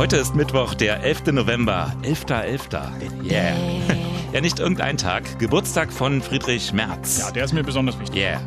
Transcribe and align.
Heute 0.00 0.16
ist 0.16 0.34
Mittwoch, 0.34 0.72
der 0.72 1.02
11. 1.02 1.26
November. 1.26 1.94
11.11. 2.04 3.22
Yeah. 3.22 3.54
ja, 4.32 4.40
nicht 4.40 4.58
irgendein 4.58 4.96
Tag. 4.96 5.38
Geburtstag 5.38 5.92
von 5.92 6.22
Friedrich 6.22 6.72
Merz. 6.72 7.18
Ja, 7.18 7.30
der 7.30 7.44
ist 7.44 7.52
mir 7.52 7.62
besonders 7.62 8.00
wichtig. 8.00 8.18
Yeah. 8.18 8.40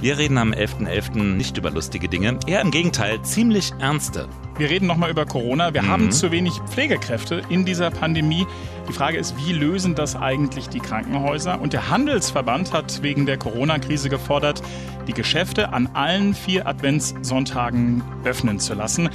Wir 0.00 0.18
reden 0.18 0.36
am 0.36 0.52
11.11. 0.52 1.14
.11. 1.14 1.22
nicht 1.22 1.56
über 1.56 1.70
lustige 1.70 2.10
Dinge, 2.10 2.38
eher 2.46 2.60
im 2.60 2.70
Gegenteil, 2.70 3.22
ziemlich 3.22 3.72
ernste. 3.78 4.28
Wir 4.58 4.68
reden 4.68 4.86
nochmal 4.86 5.10
über 5.10 5.24
Corona. 5.24 5.72
Wir 5.72 5.80
mhm. 5.80 5.88
haben 5.88 6.12
zu 6.12 6.30
wenig 6.30 6.60
Pflegekräfte 6.68 7.40
in 7.48 7.64
dieser 7.64 7.90
Pandemie. 7.90 8.46
Die 8.86 8.92
Frage 8.92 9.16
ist, 9.16 9.34
wie 9.38 9.54
lösen 9.54 9.94
das 9.94 10.14
eigentlich 10.14 10.68
die 10.68 10.80
Krankenhäuser? 10.80 11.58
Und 11.58 11.72
der 11.72 11.88
Handelsverband 11.88 12.74
hat 12.74 13.02
wegen 13.02 13.24
der 13.24 13.38
Corona-Krise 13.38 14.10
gefordert, 14.10 14.62
die 15.06 15.14
Geschäfte 15.14 15.72
an 15.72 15.88
allen 15.94 16.34
vier 16.34 16.66
Adventssonntagen 16.66 18.02
öffnen 18.24 18.58
zu 18.58 18.74
lassen. 18.74 19.08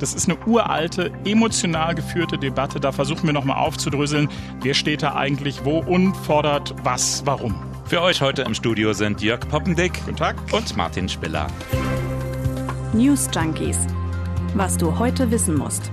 Das 0.00 0.14
ist 0.14 0.30
eine 0.30 0.38
uralte, 0.46 1.12
emotional 1.26 1.94
geführte 1.94 2.38
Debatte. 2.38 2.80
Da 2.80 2.90
versuchen 2.90 3.26
wir 3.26 3.34
nochmal 3.34 3.58
aufzudröseln, 3.58 4.30
wer 4.62 4.72
steht 4.72 5.02
da 5.02 5.14
eigentlich 5.14 5.64
wo 5.64 5.78
und 5.78 6.16
fordert 6.16 6.74
was, 6.82 7.22
warum. 7.26 7.54
Für 7.84 8.00
euch 8.00 8.22
heute 8.22 8.42
im 8.42 8.54
Studio 8.54 8.94
sind 8.94 9.20
Jörg 9.20 9.40
Poppendick 9.48 9.92
Guten 10.04 10.16
Tag. 10.16 10.36
und 10.52 10.74
Martin 10.74 11.06
Spiller. 11.06 11.48
News 12.94 13.28
Junkies. 13.34 13.78
Was 14.54 14.78
du 14.78 14.98
heute 14.98 15.30
wissen 15.30 15.56
musst. 15.56 15.90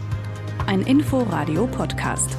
Ein 0.67 0.81
Info-Radio-Podcast. 0.83 2.37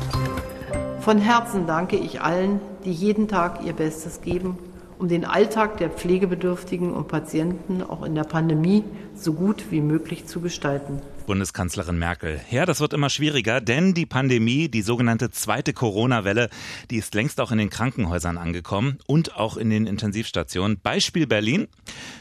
Von 1.00 1.18
Herzen 1.18 1.66
danke 1.66 1.96
ich 1.96 2.22
allen, 2.22 2.60
die 2.86 2.92
jeden 2.92 3.28
Tag 3.28 3.60
ihr 3.62 3.74
Bestes 3.74 4.22
geben, 4.22 4.56
um 4.98 5.08
den 5.08 5.26
Alltag 5.26 5.76
der 5.76 5.90
Pflegebedürftigen 5.90 6.94
und 6.94 7.08
Patienten 7.08 7.82
auch 7.82 8.04
in 8.04 8.14
der 8.14 8.24
Pandemie 8.24 8.84
so 9.14 9.34
gut 9.34 9.70
wie 9.70 9.82
möglich 9.82 10.26
zu 10.26 10.40
gestalten. 10.40 11.02
Bundeskanzlerin 11.28 11.98
Merkel. 11.98 12.40
Ja, 12.50 12.64
das 12.64 12.80
wird 12.80 12.94
immer 12.94 13.10
schwieriger, 13.10 13.60
denn 13.60 13.92
die 13.92 14.06
Pandemie, 14.06 14.70
die 14.70 14.80
sogenannte 14.80 15.30
zweite 15.30 15.74
Corona-Welle, 15.74 16.48
die 16.90 16.96
ist 16.96 17.14
längst 17.14 17.38
auch 17.38 17.52
in 17.52 17.58
den 17.58 17.68
Krankenhäusern 17.68 18.38
angekommen 18.38 18.98
und 19.06 19.36
auch 19.36 19.58
in 19.58 19.68
den 19.68 19.86
Intensivstationen. 19.86 20.80
Beispiel 20.80 21.26
Berlin. 21.26 21.68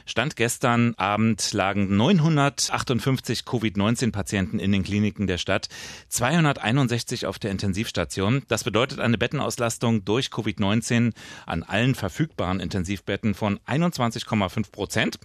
Stand 0.06 0.36
gestern 0.36 0.94
Abend 0.96 1.54
lagen 1.54 1.96
958 1.96 3.46
Covid-19-Patienten 3.46 4.60
in 4.60 4.74
den 4.74 4.84
Kliniken 4.84 5.26
der 5.26 5.38
Stadt, 5.38 5.70
261 6.10 7.28
auf 7.28 7.40
der 7.40 7.52
Intensivstation. 7.52 8.44
Das 8.50 8.66
bedeutet 8.66 9.00
eine 9.00 9.18
Bettenauslastung 9.18 10.04
durch 10.04 10.28
Covid-19 10.28 11.14
an 11.46 11.64
allen 11.64 11.96
verfügbaren 11.96 12.60
Intensivbetten 12.60 13.36
von 13.36 13.58
21,5 13.68 14.70
Prozent. 14.70 15.18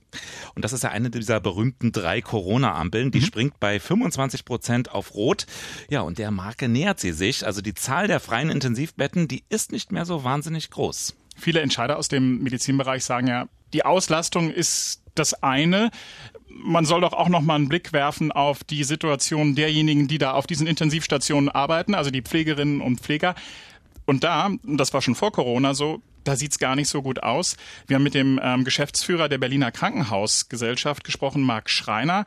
Und 0.55 0.65
das 0.65 0.73
ist 0.73 0.85
ja 0.85 0.91
eine 0.91 1.11
dieser 1.11 1.41
berühmten 1.41 1.91
drei 1.91 2.21
Corona-Ampeln, 2.21 3.11
die 3.11 3.19
mhm. 3.19 3.25
springt 3.25 3.59
bei 3.59 3.72
bei 3.73 3.81
25 3.81 4.45
Prozent 4.45 4.91
auf 4.91 5.15
Rot. 5.15 5.47
Ja, 5.89 6.03
und 6.03 6.19
der 6.19 6.31
Marke 6.31 6.69
nähert 6.69 7.01
sie 7.01 7.13
sich. 7.13 7.47
Also 7.47 7.63
die 7.63 7.73
Zahl 7.73 8.07
der 8.07 8.21
freien 8.21 8.51
Intensivbetten, 8.51 9.29
die 9.29 9.45
ist 9.49 9.73
nicht 9.73 9.93
mehr 9.93 10.05
so 10.05 10.25
wahnsinnig 10.25 10.69
groß. 10.69 11.17
Viele 11.39 11.61
Entscheider 11.61 11.97
aus 11.97 12.09
dem 12.09 12.43
Medizinbereich 12.43 13.03
sagen 13.03 13.29
ja, 13.29 13.49
die 13.73 13.87
Auslastung 13.87 14.51
ist 14.51 15.01
das 15.15 15.43
eine. 15.43 15.91
Man 16.51 16.85
soll 16.85 17.01
doch 17.01 17.15
auch 17.15 17.31
noch 17.31 17.41
mal 17.41 17.55
einen 17.55 17.71
Blick 17.71 17.95
werfen 17.95 18.31
auf 18.31 18.63
die 18.63 18.85
Situation 18.85 19.55
derjenigen, 19.55 20.07
die 20.07 20.19
da 20.19 20.33
auf 20.33 20.47
diesen 20.47 20.67
Intensivstationen 20.67 21.49
arbeiten, 21.49 21.95
also 21.95 22.11
die 22.11 22.21
Pflegerinnen 22.21 22.83
und 22.83 23.01
Pfleger. 23.01 23.35
Und 24.05 24.23
da, 24.23 24.51
das 24.65 24.93
war 24.93 25.01
schon 25.01 25.15
vor 25.15 25.33
Corona 25.33 25.73
so, 25.73 26.03
da 26.25 26.37
sieht's 26.37 26.59
gar 26.59 26.77
nicht 26.77 26.91
so 26.91 27.01
gut 27.01 27.23
aus. 27.23 27.57
Wir 27.87 27.97
haben 27.97 28.03
mit 28.03 28.13
dem 28.13 28.39
ähm, 28.43 28.65
Geschäftsführer 28.65 29.31
der 29.31 29.39
Berliner 29.39 29.73
Krankenhausgesellschaft 29.73 31.05
gesprochen, 31.05 31.41
Marc 31.41 31.71
Schreiner. 31.71 32.27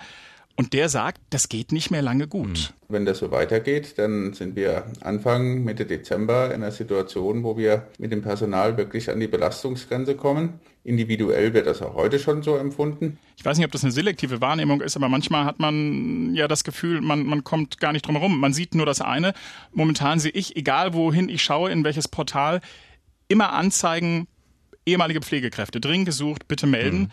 Und 0.57 0.71
der 0.71 0.87
sagt, 0.87 1.19
das 1.31 1.49
geht 1.49 1.73
nicht 1.73 1.91
mehr 1.91 2.01
lange 2.01 2.27
gut. 2.27 2.57
Hm. 2.57 2.75
Wenn 2.87 3.05
das 3.05 3.17
so 3.17 3.31
weitergeht, 3.31 3.97
dann 3.97 4.33
sind 4.33 4.55
wir 4.55 4.85
Anfang, 5.01 5.63
Mitte 5.65 5.85
Dezember 5.85 6.47
in 6.47 6.63
einer 6.63 6.71
Situation, 6.71 7.43
wo 7.43 7.57
wir 7.57 7.87
mit 7.97 8.11
dem 8.11 8.21
Personal 8.21 8.77
wirklich 8.77 9.09
an 9.09 9.19
die 9.19 9.27
Belastungsgrenze 9.27 10.15
kommen. 10.15 10.61
Individuell 10.85 11.53
wird 11.53 11.67
das 11.67 11.81
auch 11.81 11.95
heute 11.95 12.19
schon 12.19 12.41
so 12.41 12.55
empfunden. 12.55 13.17
Ich 13.35 13.43
weiß 13.43 13.57
nicht, 13.57 13.65
ob 13.65 13.71
das 13.71 13.83
eine 13.83 13.91
selektive 13.91 14.39
Wahrnehmung 14.39 14.81
ist, 14.81 14.95
aber 14.95 15.09
manchmal 15.09 15.43
hat 15.43 15.59
man 15.59 16.33
ja 16.35 16.47
das 16.47 16.63
Gefühl, 16.63 17.01
man, 17.01 17.25
man 17.25 17.43
kommt 17.43 17.79
gar 17.79 17.91
nicht 17.91 18.05
drum 18.05 18.15
herum. 18.15 18.39
Man 18.39 18.53
sieht 18.53 18.75
nur 18.75 18.85
das 18.85 19.01
eine. 19.01 19.33
Momentan 19.73 20.19
sehe 20.19 20.31
ich, 20.31 20.55
egal 20.55 20.93
wohin 20.93 21.27
ich 21.27 21.41
schaue, 21.41 21.71
in 21.71 21.83
welches 21.83 22.07
Portal, 22.07 22.61
immer 23.27 23.51
Anzeigen, 23.51 24.27
ehemalige 24.85 25.21
Pflegekräfte, 25.21 25.81
dringend 25.81 26.05
gesucht, 26.05 26.47
bitte 26.47 26.67
melden. 26.67 26.99
Mhm. 26.99 27.11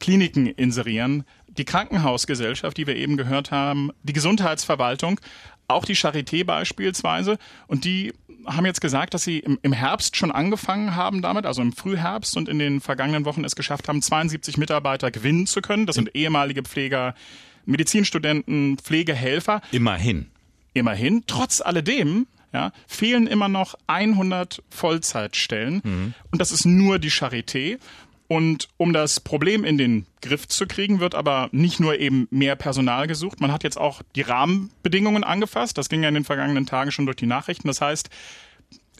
Kliniken 0.00 0.46
inserieren 0.46 1.24
die 1.58 1.64
Krankenhausgesellschaft, 1.64 2.76
die 2.76 2.86
wir 2.86 2.96
eben 2.96 3.16
gehört 3.16 3.50
haben, 3.50 3.90
die 4.02 4.12
Gesundheitsverwaltung, 4.12 5.20
auch 5.66 5.84
die 5.84 5.96
Charité 5.96 6.44
beispielsweise. 6.44 7.38
Und 7.66 7.84
die 7.84 8.12
haben 8.46 8.64
jetzt 8.64 8.80
gesagt, 8.80 9.14
dass 9.14 9.24
sie 9.24 9.40
im, 9.40 9.72
Herbst 9.72 10.16
schon 10.16 10.30
angefangen 10.30 10.96
haben 10.96 11.20
damit, 11.20 11.44
also 11.44 11.60
im 11.60 11.72
Frühherbst 11.72 12.36
und 12.36 12.48
in 12.48 12.58
den 12.58 12.80
vergangenen 12.80 13.24
Wochen 13.24 13.44
es 13.44 13.56
geschafft 13.56 13.88
haben, 13.88 14.00
72 14.00 14.56
Mitarbeiter 14.56 15.10
gewinnen 15.10 15.46
zu 15.46 15.60
können. 15.60 15.86
Das 15.86 15.96
sind 15.96 16.14
ehemalige 16.14 16.62
Pfleger, 16.62 17.14
Medizinstudenten, 17.66 18.78
Pflegehelfer. 18.78 19.60
Immerhin. 19.72 20.28
Immerhin. 20.72 21.24
Trotz 21.26 21.60
alledem 21.60 22.26
ja, 22.52 22.72
fehlen 22.86 23.26
immer 23.26 23.48
noch 23.48 23.74
100 23.88 24.62
Vollzeitstellen. 24.70 25.82
Mhm. 25.84 26.14
Und 26.30 26.40
das 26.40 26.52
ist 26.52 26.64
nur 26.64 26.98
die 26.98 27.10
Charité. 27.10 27.78
Und 28.28 28.68
um 28.76 28.92
das 28.92 29.20
Problem 29.20 29.64
in 29.64 29.78
den 29.78 30.06
Griff 30.20 30.46
zu 30.46 30.66
kriegen, 30.66 31.00
wird 31.00 31.14
aber 31.14 31.48
nicht 31.50 31.80
nur 31.80 31.98
eben 31.98 32.28
mehr 32.30 32.56
Personal 32.56 33.06
gesucht, 33.06 33.40
man 33.40 33.52
hat 33.52 33.64
jetzt 33.64 33.78
auch 33.78 34.02
die 34.14 34.20
Rahmenbedingungen 34.20 35.24
angefasst. 35.24 35.78
Das 35.78 35.88
ging 35.88 36.02
ja 36.02 36.08
in 36.10 36.14
den 36.14 36.24
vergangenen 36.24 36.66
Tagen 36.66 36.92
schon 36.92 37.06
durch 37.06 37.16
die 37.16 37.26
Nachrichten. 37.26 37.68
Das 37.68 37.80
heißt, 37.80 38.10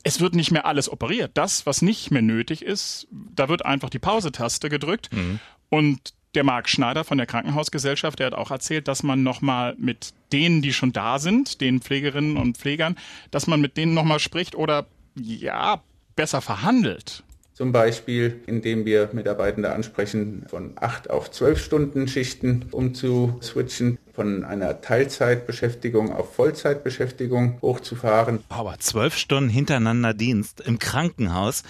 es 0.02 0.20
wird 0.20 0.34
nicht 0.34 0.50
mehr 0.50 0.64
alles 0.64 0.90
operiert. 0.90 1.32
Das, 1.34 1.66
was 1.66 1.82
nicht 1.82 2.10
mehr 2.10 2.22
nötig 2.22 2.62
ist, 2.62 3.06
da 3.10 3.50
wird 3.50 3.66
einfach 3.66 3.90
die 3.90 3.98
Pause-Taste 3.98 4.70
gedrückt. 4.70 5.10
Mhm. 5.12 5.40
Und 5.68 6.14
der 6.34 6.44
Marc 6.44 6.70
Schneider 6.70 7.04
von 7.04 7.18
der 7.18 7.26
Krankenhausgesellschaft, 7.26 8.18
der 8.18 8.28
hat 8.28 8.34
auch 8.34 8.50
erzählt, 8.50 8.88
dass 8.88 9.02
man 9.02 9.22
nochmal 9.22 9.74
mit 9.78 10.14
denen, 10.32 10.62
die 10.62 10.72
schon 10.72 10.92
da 10.92 11.18
sind, 11.18 11.60
den 11.60 11.80
Pflegerinnen 11.80 12.38
und 12.38 12.56
Pflegern, 12.56 12.96
dass 13.30 13.46
man 13.46 13.60
mit 13.60 13.76
denen 13.76 13.92
nochmal 13.92 14.20
spricht 14.20 14.54
oder 14.54 14.86
ja, 15.16 15.82
besser 16.16 16.40
verhandelt. 16.40 17.24
Zum 17.58 17.72
Beispiel, 17.72 18.40
indem 18.46 18.84
wir 18.84 19.10
Mitarbeitende 19.12 19.72
ansprechen, 19.72 20.46
von 20.48 20.74
acht 20.76 21.10
auf 21.10 21.32
zwölf 21.32 21.60
Stunden 21.60 22.06
Schichten 22.06 22.66
umzuswitchen, 22.70 23.98
von 24.14 24.44
einer 24.44 24.80
Teilzeitbeschäftigung 24.80 26.12
auf 26.12 26.36
Vollzeitbeschäftigung 26.36 27.60
hochzufahren. 27.60 28.44
Aber 28.48 28.78
zwölf 28.78 29.16
Stunden 29.16 29.50
hintereinander 29.50 30.14
Dienst 30.14 30.60
im 30.60 30.78
Krankenhaus. 30.78 31.64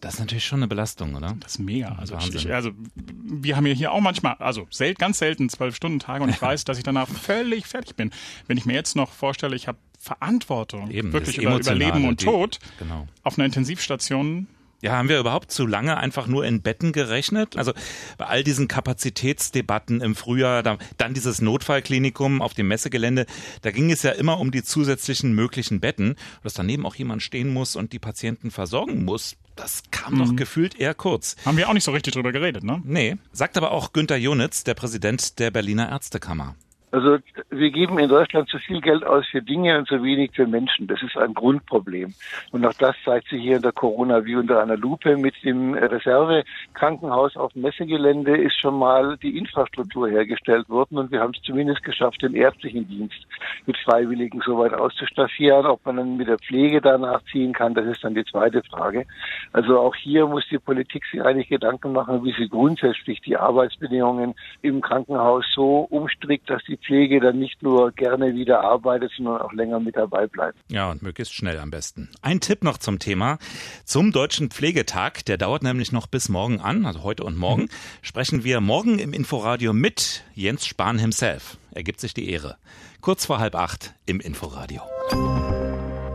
Das 0.00 0.14
ist 0.14 0.20
natürlich 0.20 0.44
schon 0.44 0.60
eine 0.60 0.68
Belastung, 0.68 1.16
oder? 1.16 1.34
Das 1.40 1.54
ist 1.54 1.58
mega. 1.58 1.96
Also, 1.98 2.16
ich, 2.18 2.52
also 2.52 2.70
wir 2.94 3.56
haben 3.56 3.66
ja 3.66 3.74
hier 3.74 3.90
auch 3.90 4.00
manchmal, 4.00 4.36
also 4.38 4.68
sel 4.70 4.94
ganz 4.94 5.18
selten 5.18 5.48
zwölf 5.48 5.74
Stunden 5.74 5.98
Tage 5.98 6.22
und 6.22 6.30
ich 6.30 6.40
weiß, 6.40 6.62
dass 6.62 6.78
ich 6.78 6.84
danach 6.84 7.08
völlig 7.08 7.66
fertig 7.66 7.96
bin. 7.96 8.12
Wenn 8.46 8.58
ich 8.58 8.64
mir 8.64 8.74
jetzt 8.74 8.94
noch 8.94 9.10
vorstelle, 9.10 9.56
ich 9.56 9.66
habe 9.66 9.78
Verantwortung, 9.98 10.88
Eben, 10.92 11.12
wirklich 11.12 11.38
über, 11.38 11.58
über 11.58 11.74
Leben 11.74 12.06
und 12.06 12.20
Tod 12.20 12.60
genau. 12.78 13.08
auf 13.24 13.36
einer 13.36 13.46
Intensivstation, 13.46 14.46
ja, 14.82 14.92
haben 14.92 15.08
wir 15.08 15.18
überhaupt 15.18 15.50
zu 15.50 15.66
lange 15.66 15.96
einfach 15.96 16.26
nur 16.26 16.44
in 16.44 16.62
Betten 16.62 16.92
gerechnet? 16.92 17.56
Also 17.56 17.72
bei 18.18 18.26
all 18.26 18.44
diesen 18.44 18.68
Kapazitätsdebatten 18.68 20.00
im 20.00 20.14
Frühjahr, 20.14 20.62
dann 20.62 21.14
dieses 21.14 21.40
Notfallklinikum 21.40 22.42
auf 22.42 22.54
dem 22.54 22.68
Messegelände, 22.68 23.26
da 23.62 23.70
ging 23.70 23.90
es 23.90 24.02
ja 24.02 24.12
immer 24.12 24.38
um 24.38 24.50
die 24.50 24.62
zusätzlichen 24.62 25.32
möglichen 25.32 25.80
Betten, 25.80 26.16
dass 26.42 26.54
daneben 26.54 26.86
auch 26.86 26.94
jemand 26.94 27.22
stehen 27.22 27.52
muss 27.52 27.76
und 27.76 27.92
die 27.92 27.98
Patienten 27.98 28.50
versorgen 28.50 29.04
muss. 29.04 29.36
Das 29.56 29.82
kam 29.90 30.14
mhm. 30.14 30.18
doch 30.18 30.36
gefühlt 30.36 30.78
eher 30.78 30.94
kurz. 30.94 31.36
Haben 31.44 31.56
wir 31.56 31.68
auch 31.68 31.74
nicht 31.74 31.84
so 31.84 31.92
richtig 31.92 32.12
drüber 32.12 32.32
geredet, 32.32 32.62
ne? 32.62 32.82
Nee, 32.84 33.16
sagt 33.32 33.56
aber 33.56 33.70
auch 33.70 33.92
Günter 33.92 34.16
Jonitz, 34.16 34.64
der 34.64 34.74
Präsident 34.74 35.38
der 35.38 35.50
Berliner 35.50 35.88
Ärztekammer. 35.88 36.54
Also 36.96 37.18
wir 37.50 37.70
geben 37.72 37.98
in 37.98 38.08
Deutschland 38.08 38.48
zu 38.48 38.56
viel 38.56 38.80
Geld 38.80 39.04
aus 39.04 39.26
für 39.30 39.42
Dinge 39.42 39.76
und 39.76 39.86
zu 39.86 40.02
wenig 40.02 40.30
für 40.34 40.46
Menschen. 40.46 40.86
Das 40.86 41.02
ist 41.02 41.14
ein 41.14 41.34
Grundproblem. 41.34 42.14
Und 42.52 42.64
auch 42.64 42.72
das 42.72 42.96
zeigt 43.04 43.28
sich 43.28 43.42
hier 43.42 43.56
in 43.56 43.62
der 43.62 43.72
Corona 43.72 44.24
wie 44.24 44.34
unter 44.34 44.62
einer 44.62 44.78
Lupe. 44.78 45.14
Mit 45.18 45.34
dem 45.44 45.74
Reservekrankenhaus 45.74 47.36
auf 47.36 47.52
dem 47.52 47.62
Messegelände 47.62 48.34
ist 48.38 48.58
schon 48.58 48.78
mal 48.78 49.18
die 49.18 49.36
Infrastruktur 49.36 50.08
hergestellt 50.08 50.70
worden 50.70 50.96
und 50.96 51.10
wir 51.10 51.20
haben 51.20 51.34
es 51.36 51.42
zumindest 51.42 51.84
geschafft, 51.84 52.22
den 52.22 52.34
ärztlichen 52.34 52.88
Dienst 52.88 53.26
mit 53.66 53.76
Freiwilligen 53.76 54.40
so 54.40 54.56
weit 54.56 54.72
auszustaffieren. 54.72 55.66
Ob 55.66 55.84
man 55.84 55.96
dann 55.98 56.16
mit 56.16 56.28
der 56.28 56.38
Pflege 56.38 56.80
danach 56.80 57.22
ziehen 57.30 57.52
kann, 57.52 57.74
das 57.74 57.84
ist 57.84 58.04
dann 58.04 58.14
die 58.14 58.24
zweite 58.24 58.62
Frage. 58.62 59.04
Also 59.52 59.78
auch 59.78 59.94
hier 59.94 60.26
muss 60.26 60.48
die 60.50 60.58
Politik 60.58 61.04
sich 61.12 61.22
eigentlich 61.22 61.48
Gedanken 61.48 61.92
machen, 61.92 62.24
wie 62.24 62.32
sie 62.32 62.48
grundsätzlich 62.48 63.20
die 63.20 63.36
Arbeitsbedingungen 63.36 64.34
im 64.62 64.80
Krankenhaus 64.80 65.44
so 65.54 65.80
umstrickt, 65.90 66.48
dass 66.48 66.64
die 66.64 66.78
Pflege 66.86 67.20
dann 67.20 67.38
nicht 67.38 67.62
nur 67.62 67.92
gerne 67.92 68.34
wieder 68.34 68.60
arbeitet, 68.60 69.12
sondern 69.16 69.40
auch 69.40 69.52
länger 69.52 69.80
mit 69.80 69.96
dabei 69.96 70.26
bleibt. 70.26 70.58
Ja, 70.68 70.90
und 70.90 71.02
möglichst 71.02 71.34
schnell 71.34 71.58
am 71.58 71.70
besten. 71.70 72.10
Ein 72.22 72.40
Tipp 72.40 72.62
noch 72.62 72.78
zum 72.78 72.98
Thema. 72.98 73.38
Zum 73.84 74.12
Deutschen 74.12 74.50
Pflegetag, 74.50 75.24
der 75.26 75.38
dauert 75.38 75.62
nämlich 75.62 75.92
noch 75.92 76.06
bis 76.06 76.28
morgen 76.28 76.60
an, 76.60 76.86
also 76.86 77.02
heute 77.02 77.24
und 77.24 77.36
morgen, 77.36 77.62
mhm. 77.62 77.68
sprechen 78.02 78.44
wir 78.44 78.60
morgen 78.60 78.98
im 78.98 79.12
Inforadio 79.12 79.72
mit 79.72 80.24
Jens 80.34 80.66
Spahn 80.66 80.98
himself. 80.98 81.58
Er 81.72 81.82
gibt 81.82 82.00
sich 82.00 82.14
die 82.14 82.30
Ehre. 82.30 82.56
Kurz 83.00 83.26
vor 83.26 83.38
halb 83.38 83.54
acht 83.54 83.94
im 84.06 84.20
Inforadio. 84.20 84.82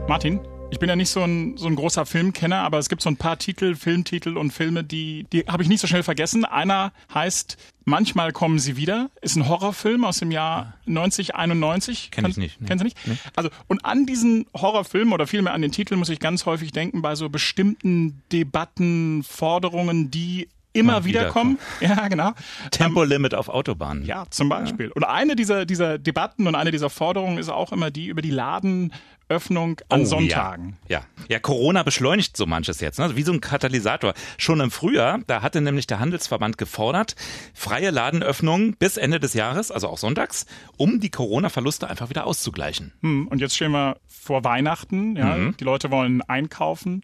Martin, 0.08 0.40
ich 0.72 0.80
bin 0.80 0.90
ja 0.90 0.96
nicht 0.96 1.10
so 1.10 1.22
ein, 1.22 1.58
so 1.58 1.68
ein 1.68 1.76
großer 1.76 2.06
Filmkenner, 2.06 2.60
aber 2.60 2.80
es 2.80 2.90
gibt 2.90 3.02
so 3.02 3.10
ein 3.10 3.18
paar 3.18 3.38
Titel, 3.38 3.76
Filmtitel 3.76 4.38
und 4.38 4.52
Filme, 4.52 4.84
die, 4.84 5.26
die 5.32 5.42
habe 5.42 5.62
ich 5.64 5.70
nicht 5.70 5.82
so 5.82 5.88
schnell 5.88 6.04
vergessen. 6.04 6.46
Einer 6.46 6.94
heißt 7.14 7.58
Manchmal 7.84 8.32
kommen 8.32 8.60
sie 8.60 8.78
wieder, 8.78 9.10
ist 9.22 9.36
ein 9.36 9.48
Horrorfilm 9.48 10.06
aus 10.06 10.20
dem 10.20 10.30
Jahr 10.30 10.76
1991. 10.88 12.12
Kenn 12.12 12.26
ich 12.26 12.38
nicht. 12.38 12.62
Nee. 12.62 12.68
Kennen 12.68 12.78
Sie 12.80 12.86
nicht? 12.86 13.08
Nee. 13.08 13.18
Also, 13.36 13.50
und 13.68 13.84
an 13.86 14.06
diesen 14.06 14.46
Horrorfilm 14.54 15.14
oder 15.14 15.26
vielmehr 15.26 15.54
an 15.54 15.64
den 15.64 15.72
Titel 15.72 15.96
muss 15.96 16.10
ich 16.10 16.20
ganz 16.20 16.46
häufig 16.46 16.72
denken 16.72 17.02
bei 17.02 17.16
so 17.16 17.30
bestimmten 17.30 18.22
Debatten, 18.32 19.24
Forderungen, 19.24 20.12
die 20.12 20.48
immer 20.74 21.06
wieder 21.06 21.30
kommen. 21.30 21.60
Ja, 21.80 22.08
genau. 22.08 22.34
Tempolimit 22.72 23.34
auf 23.34 23.50
Autobahnen. 23.50 24.06
Ja, 24.06 24.26
zum 24.30 24.50
Beispiel. 24.50 24.88
Ja. 24.88 24.92
Und 24.96 25.04
eine 25.04 25.36
dieser, 25.36 25.66
dieser 25.66 25.98
Debatten 25.98 26.48
und 26.48 26.56
eine 26.56 26.72
dieser 26.72 26.90
Forderungen 26.90 27.38
ist 27.38 27.50
auch 27.50 27.72
immer 27.72 27.92
die 27.92 28.08
über 28.08 28.22
die 28.22 28.30
Ladenöffnung 28.30 29.82
an 29.90 30.02
oh, 30.02 30.06
Sonntagen. 30.06 30.78
Ja. 30.88 31.00
ja. 31.00 31.06
ja, 31.28 31.40
Corona 31.40 31.84
beschleunigt 31.84 32.38
so 32.38 32.46
manches 32.46 32.80
jetzt, 32.80 33.00
ne? 33.00 33.16
wie 33.16 33.24
so 33.24 33.34
ein 33.34 33.42
Katalysator. 33.42 34.14
Schon 34.38 34.60
im 34.60 34.72
Frühjahr, 34.72 35.20
da 35.28 35.42
hatte 35.42 35.62
nämlich 35.62 35.88
der 35.88 36.00
Handelsverband 36.00 36.58
gefordert, 36.58 37.16
freie 37.54 37.90
Ladenöffnungen 37.90 38.76
bis 38.78 38.98
Ende 38.98 39.20
des 39.20 39.34
Jahres, 39.34 39.72
also 39.72 39.88
auch 39.88 39.98
sonntags, 39.98 40.46
um 40.78 41.00
die 41.00 41.10
Corona-Verluste 41.10 41.90
einfach 41.90 42.10
wieder 42.10 42.28
auszugleichen. 42.28 42.94
Hm, 43.02 43.28
und 43.28 43.42
jetzt 43.42 43.56
stehen 43.56 43.72
wir 43.72 43.98
vor 44.08 44.44
Weihnachten, 44.44 45.16
ja, 45.16 45.36
mhm. 45.36 45.58
die 45.58 45.64
Leute 45.64 45.92
wollen 45.92 46.22
einkaufen. 46.22 47.04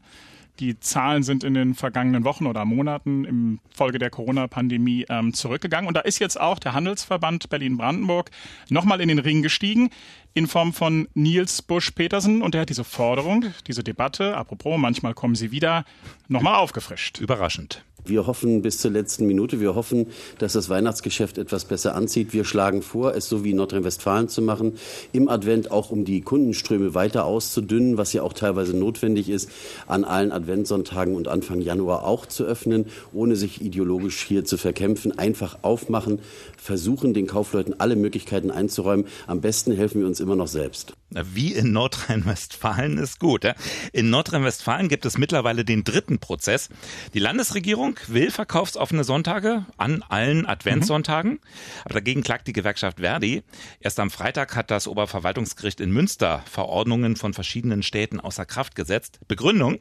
Die 0.60 0.80
Zahlen 0.80 1.24
sind 1.24 1.44
in 1.44 1.54
den 1.54 1.76
vergangenen 1.76 2.24
Wochen 2.24 2.48
oder 2.48 2.66
Monaten 2.66 3.26
im 3.26 3.60
Folge 3.70 4.00
der 4.00 4.10
Corona-Pandemie 4.10 5.06
ähm, 5.10 5.34
zurückgegangen. 5.34 5.88
Und 5.88 5.96
da 5.96 6.02
ist 6.02 6.20
jetzt 6.20 6.40
auch 6.40 6.60
der 6.60 6.74
Handelsverband 6.74 7.50
Berlin-Brandenburg 7.50 8.32
nochmal 8.70 9.02
in 9.02 9.08
den 9.08 9.20
Ring 9.20 9.42
gestiegen 9.42 9.90
in 10.34 10.48
Form 10.48 10.74
von 10.74 11.08
Nils 11.14 11.62
Busch-Petersen. 11.62 12.42
Und 12.42 12.54
der 12.54 12.62
hat 12.62 12.70
diese 12.70 12.84
Forderung, 12.84 13.46
diese 13.68 13.84
Debatte, 13.84 14.36
apropos, 14.38 14.80
manchmal 14.80 15.14
kommen 15.14 15.36
sie 15.36 15.52
wieder, 15.52 15.86
nochmal 16.28 16.56
aufgefrischt. 16.56 17.20
Überraschend. 17.20 17.84
Wir 18.08 18.28
hoffen 18.28 18.62
bis 18.62 18.78
zur 18.78 18.92
letzten 18.92 19.26
Minute. 19.26 19.60
Wir 19.60 19.76
hoffen, 19.76 20.08
dass 20.40 20.54
das 20.54 20.70
Weihnachtsgeschäft 20.70 21.38
etwas 21.38 21.66
besser 21.66 21.96
anzieht. 21.96 22.34
Wir 22.34 22.46
schlagen 22.46 22.82
vor, 22.82 23.16
es 23.16 23.28
so 23.28 23.44
wie 23.44 23.52
in 23.52 23.58
Nordrhein-Westfalen 23.58 24.30
zu 24.30 24.42
machen, 24.42 24.74
im 25.12 25.28
Advent 25.30 25.72
auch 25.72 25.92
um 25.92 26.06
die 26.06 26.22
Kundenströme 26.22 26.94
weiter 26.94 27.26
auszudünnen, 27.26 27.98
was 27.98 28.14
ja 28.14 28.24
auch 28.24 28.34
teilweise 28.34 28.76
notwendig 28.76 29.30
ist, 29.30 29.50
an 29.88 30.04
allen 30.04 30.32
Adventssonntagen 30.32 31.16
und 31.16 31.28
Anfang 31.28 31.62
Januar 31.62 32.06
auch 32.06 32.26
zu 32.26 32.44
öffnen, 32.44 32.86
ohne 33.14 33.36
sich 33.36 33.62
ideologisch 33.62 34.24
hier 34.24 34.46
zu 34.46 34.58
verkämpfen. 34.58 35.18
Einfach 35.18 35.60
aufmachen, 35.62 36.20
versuchen, 36.58 37.14
den 37.14 37.28
Kaufleuten 37.28 37.80
alle 37.80 37.96
Möglichkeiten 37.96 38.52
einzuräumen. 38.52 39.06
Am 39.28 39.42
besten 39.42 39.72
helfen 39.74 40.02
wir 40.02 40.08
uns 40.08 40.20
immer 40.20 40.36
noch 40.36 40.48
selbst. 40.48 40.94
Wie 41.10 41.54
in 41.54 41.72
Nordrhein-Westfalen 41.72 42.98
ist 42.98 43.20
gut. 43.20 43.48
In 43.94 44.10
Nordrhein-Westfalen 44.10 44.90
gibt 44.90 45.06
es 45.06 45.18
mittlerweile 45.18 45.64
den 45.64 45.86
dritten 45.86 46.20
Prozess. 46.20 46.68
Die 47.14 47.20
Landesregierung 47.20 47.98
will 48.08 48.30
verkaufsoffene 48.30 49.06
Sonntage 49.06 49.66
an 49.78 50.04
allen 50.10 50.46
Adventssonntagen. 50.46 51.32
Mhm. 51.32 51.40
Aber 51.86 51.94
dagegen 51.94 52.24
klagt 52.24 52.48
die 52.50 52.54
Gewerkschaft 52.54 53.00
Verdi. 53.00 53.44
Erst 53.80 54.02
am 54.02 54.12
Freitag 54.12 54.58
hat 54.58 54.70
das 54.70 54.86
Oberverwaltungsgericht 54.86 55.80
in 55.80 55.92
Münster 55.92 56.44
Verordnungen 56.46 57.16
von 57.16 57.34
verschiedenen 57.34 57.84
Städten 57.84 58.20
außer 58.20 58.46
Kraft 58.46 58.76
gesetzt. 58.76 59.22
Begründung. 59.30 59.80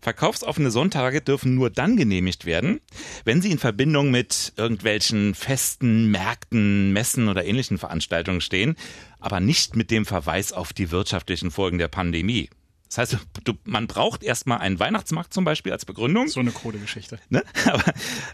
Verkaufsoffene 0.00 0.72
Sonntage 0.72 1.20
dürfen 1.20 1.54
nur 1.54 1.70
dann 1.70 1.96
genehmigt 1.96 2.44
werden, 2.44 2.80
wenn 3.24 3.40
sie 3.40 3.52
in 3.52 3.58
Verbindung 3.58 4.10
mit 4.10 4.52
irgendwelchen 4.56 5.36
Festen, 5.36 6.10
Märkten, 6.10 6.92
Messen 6.92 7.28
oder 7.28 7.44
ähnlichen 7.44 7.78
Veranstaltungen 7.78 8.40
stehen 8.40 8.74
aber 9.20 9.40
nicht 9.40 9.76
mit 9.76 9.90
dem 9.90 10.06
Verweis 10.06 10.52
auf 10.52 10.72
die 10.72 10.90
wirtschaftlichen 10.90 11.50
Folgen 11.50 11.78
der 11.78 11.88
Pandemie. 11.88 12.48
Das 12.88 12.98
heißt, 12.98 13.18
du, 13.44 13.54
man 13.64 13.88
braucht 13.88 14.22
erstmal 14.22 14.58
einen 14.58 14.78
Weihnachtsmarkt 14.78 15.34
zum 15.34 15.44
Beispiel 15.44 15.72
als 15.72 15.84
Begründung. 15.84 16.28
So 16.28 16.40
eine 16.40 16.52
krude 16.52 16.78
Geschichte. 16.78 17.18
Ne? 17.28 17.42
Aber, 17.66 17.92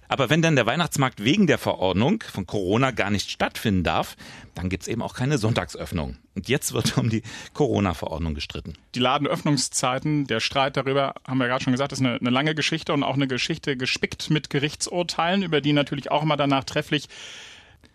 aber 0.08 0.30
wenn 0.30 0.42
dann 0.42 0.56
der 0.56 0.66
Weihnachtsmarkt 0.66 1.24
wegen 1.24 1.46
der 1.46 1.56
Verordnung 1.56 2.22
von 2.22 2.46
Corona 2.46 2.90
gar 2.90 3.10
nicht 3.10 3.30
stattfinden 3.30 3.82
darf, 3.82 4.16
dann 4.54 4.68
gibt's 4.68 4.88
eben 4.88 5.00
auch 5.00 5.14
keine 5.14 5.38
Sonntagsöffnung. 5.38 6.18
Und 6.34 6.48
jetzt 6.48 6.74
wird 6.74 6.98
um 6.98 7.08
die 7.08 7.22
Corona-Verordnung 7.54 8.34
gestritten. 8.34 8.74
Die 8.94 9.00
Ladenöffnungszeiten, 9.00 10.26
der 10.26 10.40
Streit 10.40 10.76
darüber, 10.76 11.14
haben 11.26 11.38
wir 11.38 11.46
gerade 11.46 11.64
schon 11.64 11.72
gesagt, 11.72 11.92
ist 11.92 12.00
eine, 12.00 12.16
eine 12.16 12.30
lange 12.30 12.54
Geschichte 12.54 12.92
und 12.92 13.02
auch 13.02 13.14
eine 13.14 13.26
Geschichte 13.26 13.76
gespickt 13.76 14.28
mit 14.30 14.50
Gerichtsurteilen, 14.50 15.42
über 15.42 15.60
die 15.60 15.72
natürlich 15.72 16.10
auch 16.10 16.22
immer 16.22 16.36
danach 16.36 16.64
trefflich 16.64 17.08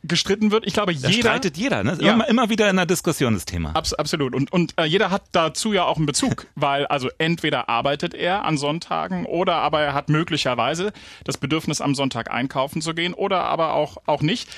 gestritten 0.03 0.51
wird. 0.51 0.65
Ich 0.65 0.73
glaube, 0.73 0.93
da 0.93 1.09
jeder. 1.09 1.29
streitet 1.29 1.57
jeder, 1.57 1.83
ne? 1.83 1.97
Ja. 1.99 2.13
Immer, 2.13 2.27
immer 2.27 2.49
wieder 2.49 2.69
in 2.69 2.75
der 2.75 2.85
Diskussion 2.85 3.33
das 3.33 3.45
Thema. 3.45 3.75
Abs 3.75 3.93
absolut. 3.93 4.35
Und, 4.35 4.51
und 4.51 4.73
äh, 4.77 4.85
jeder 4.85 5.11
hat 5.11 5.23
dazu 5.31 5.73
ja 5.73 5.85
auch 5.85 5.97
einen 5.97 6.05
Bezug, 6.05 6.47
weil 6.55 6.85
also 6.87 7.09
entweder 7.17 7.69
arbeitet 7.69 8.13
er 8.13 8.45
an 8.45 8.57
Sonntagen 8.57 9.25
oder 9.25 9.55
aber 9.55 9.81
er 9.81 9.93
hat 9.93 10.09
möglicherweise 10.09 10.93
das 11.23 11.37
Bedürfnis, 11.37 11.81
am 11.81 11.95
Sonntag 11.95 12.31
einkaufen 12.31 12.81
zu 12.81 12.93
gehen 12.93 13.13
oder 13.13 13.43
aber 13.43 13.73
auch, 13.73 13.97
auch 14.05 14.21
nicht. 14.21 14.49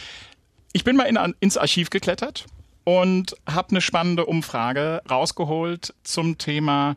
Ich 0.74 0.84
bin 0.84 0.96
mal 0.96 1.04
in, 1.04 1.18
ins 1.40 1.58
Archiv 1.58 1.90
geklettert 1.90 2.46
und 2.84 3.36
habe 3.48 3.70
eine 3.70 3.82
spannende 3.82 4.26
Umfrage 4.26 5.02
rausgeholt 5.10 5.94
zum 6.04 6.38
Thema 6.38 6.96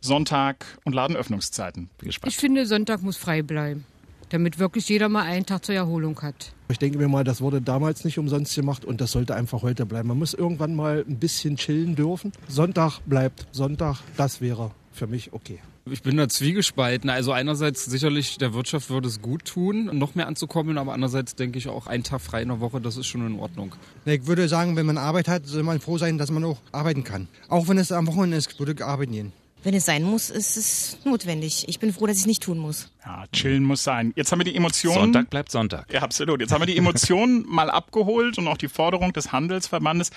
Sonntag 0.00 0.78
und 0.84 0.94
Ladenöffnungszeiten. 0.94 1.90
Bin 1.98 2.08
gespannt. 2.08 2.32
Ich 2.32 2.38
finde, 2.38 2.66
Sonntag 2.66 3.02
muss 3.02 3.16
frei 3.16 3.42
bleiben, 3.42 3.84
damit 4.30 4.58
wirklich 4.58 4.88
jeder 4.88 5.08
mal 5.08 5.22
einen 5.22 5.46
Tag 5.46 5.64
zur 5.64 5.74
Erholung 5.74 6.20
hat. 6.22 6.52
Ich 6.68 6.78
denke 6.78 6.98
mir 6.98 7.08
mal, 7.08 7.24
das 7.24 7.40
wurde 7.40 7.60
damals 7.60 8.04
nicht 8.04 8.18
umsonst 8.18 8.54
gemacht 8.54 8.84
und 8.84 9.00
das 9.00 9.12
sollte 9.12 9.34
einfach 9.34 9.62
heute 9.62 9.86
bleiben. 9.86 10.08
Man 10.08 10.18
muss 10.18 10.34
irgendwann 10.34 10.74
mal 10.74 11.04
ein 11.06 11.18
bisschen 11.18 11.56
chillen 11.56 11.96
dürfen. 11.96 12.32
Sonntag 12.48 13.00
bleibt 13.06 13.46
Sonntag, 13.52 13.98
das 14.16 14.40
wäre 14.40 14.70
für 14.92 15.06
mich 15.06 15.32
okay. 15.32 15.58
Ich 15.86 16.02
bin 16.02 16.16
da 16.16 16.28
zwiegespalten. 16.28 17.10
Also 17.10 17.32
einerseits 17.32 17.86
sicherlich 17.86 18.38
der 18.38 18.54
Wirtschaft 18.54 18.90
würde 18.90 19.08
es 19.08 19.22
gut 19.22 19.44
tun, 19.44 19.90
noch 19.92 20.14
mehr 20.14 20.26
anzukommen, 20.26 20.78
aber 20.78 20.92
andererseits 20.92 21.34
denke 21.34 21.58
ich 21.58 21.68
auch 21.68 21.86
ein 21.86 22.04
Tag 22.04 22.20
frei 22.20 22.42
in 22.42 22.48
der 22.48 22.60
Woche, 22.60 22.80
das 22.80 22.96
ist 22.96 23.06
schon 23.06 23.26
in 23.26 23.40
Ordnung. 23.40 23.74
Ich 24.04 24.26
würde 24.26 24.46
sagen, 24.48 24.76
wenn 24.76 24.86
man 24.86 24.98
Arbeit 24.98 25.26
hat, 25.26 25.46
soll 25.46 25.62
man 25.62 25.80
froh 25.80 25.98
sein, 25.98 26.18
dass 26.18 26.30
man 26.30 26.44
auch 26.44 26.58
arbeiten 26.70 27.02
kann. 27.02 27.28
Auch 27.48 27.66
wenn 27.66 27.78
es 27.78 27.90
am 27.92 28.06
Wochenende 28.06 28.36
ist, 28.36 28.56
würde 28.58 28.72
ich 28.72 28.84
arbeiten 28.84 29.12
gehen. 29.12 29.32
Wenn 29.62 29.74
es 29.74 29.84
sein 29.84 30.02
muss, 30.02 30.30
ist 30.30 30.56
es 30.56 30.98
notwendig. 31.04 31.68
Ich 31.68 31.78
bin 31.78 31.92
froh, 31.92 32.06
dass 32.06 32.16
ich 32.16 32.22
es 32.22 32.26
nicht 32.26 32.42
tun 32.42 32.58
muss. 32.58 32.90
Ja, 33.04 33.24
chillen 33.32 33.62
muss 33.62 33.84
sein. 33.84 34.12
Jetzt 34.16 34.32
haben 34.32 34.40
wir 34.40 34.44
die 34.44 34.56
Emotionen. 34.56 35.12
Sonntag 35.12 35.30
bleibt 35.30 35.50
Sonntag. 35.50 35.92
Ja, 35.92 36.00
absolut. 36.00 36.40
Jetzt 36.40 36.52
haben 36.52 36.62
wir 36.62 36.66
die 36.66 36.76
Emotionen 36.76 37.44
mal 37.48 37.70
abgeholt 37.70 38.38
und 38.38 38.48
auch 38.48 38.56
die 38.56 38.68
Forderung 38.68 39.12
des 39.12 39.32
Handelsverbandes. 39.32 40.10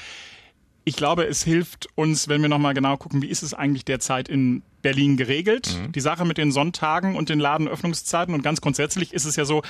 Ich 0.86 0.96
glaube, 0.96 1.26
es 1.26 1.44
hilft 1.44 1.88
uns, 1.96 2.28
wenn 2.28 2.42
wir 2.42 2.50
nochmal 2.50 2.74
genau 2.74 2.98
gucken, 2.98 3.22
wie 3.22 3.28
ist 3.28 3.44
es 3.44 3.54
eigentlich 3.54 3.86
derzeit 3.86 4.30
in 4.30 4.64
Berlin 4.82 5.18
geregelt? 5.18 5.78
Mhm. 5.78 5.92
Die 5.94 6.02
Sache 6.02 6.26
mit 6.26 6.38
den 6.38 6.52
Sonntagen 6.52 7.16
und 7.16 7.30
den 7.30 7.40
Ladenöffnungszeiten. 7.40 8.34
Und 8.34 8.44
ganz 8.44 8.62
grundsätzlich 8.62 9.14
ist 9.14 9.26
es 9.26 9.36
ja 9.36 9.46
so, 9.46 9.62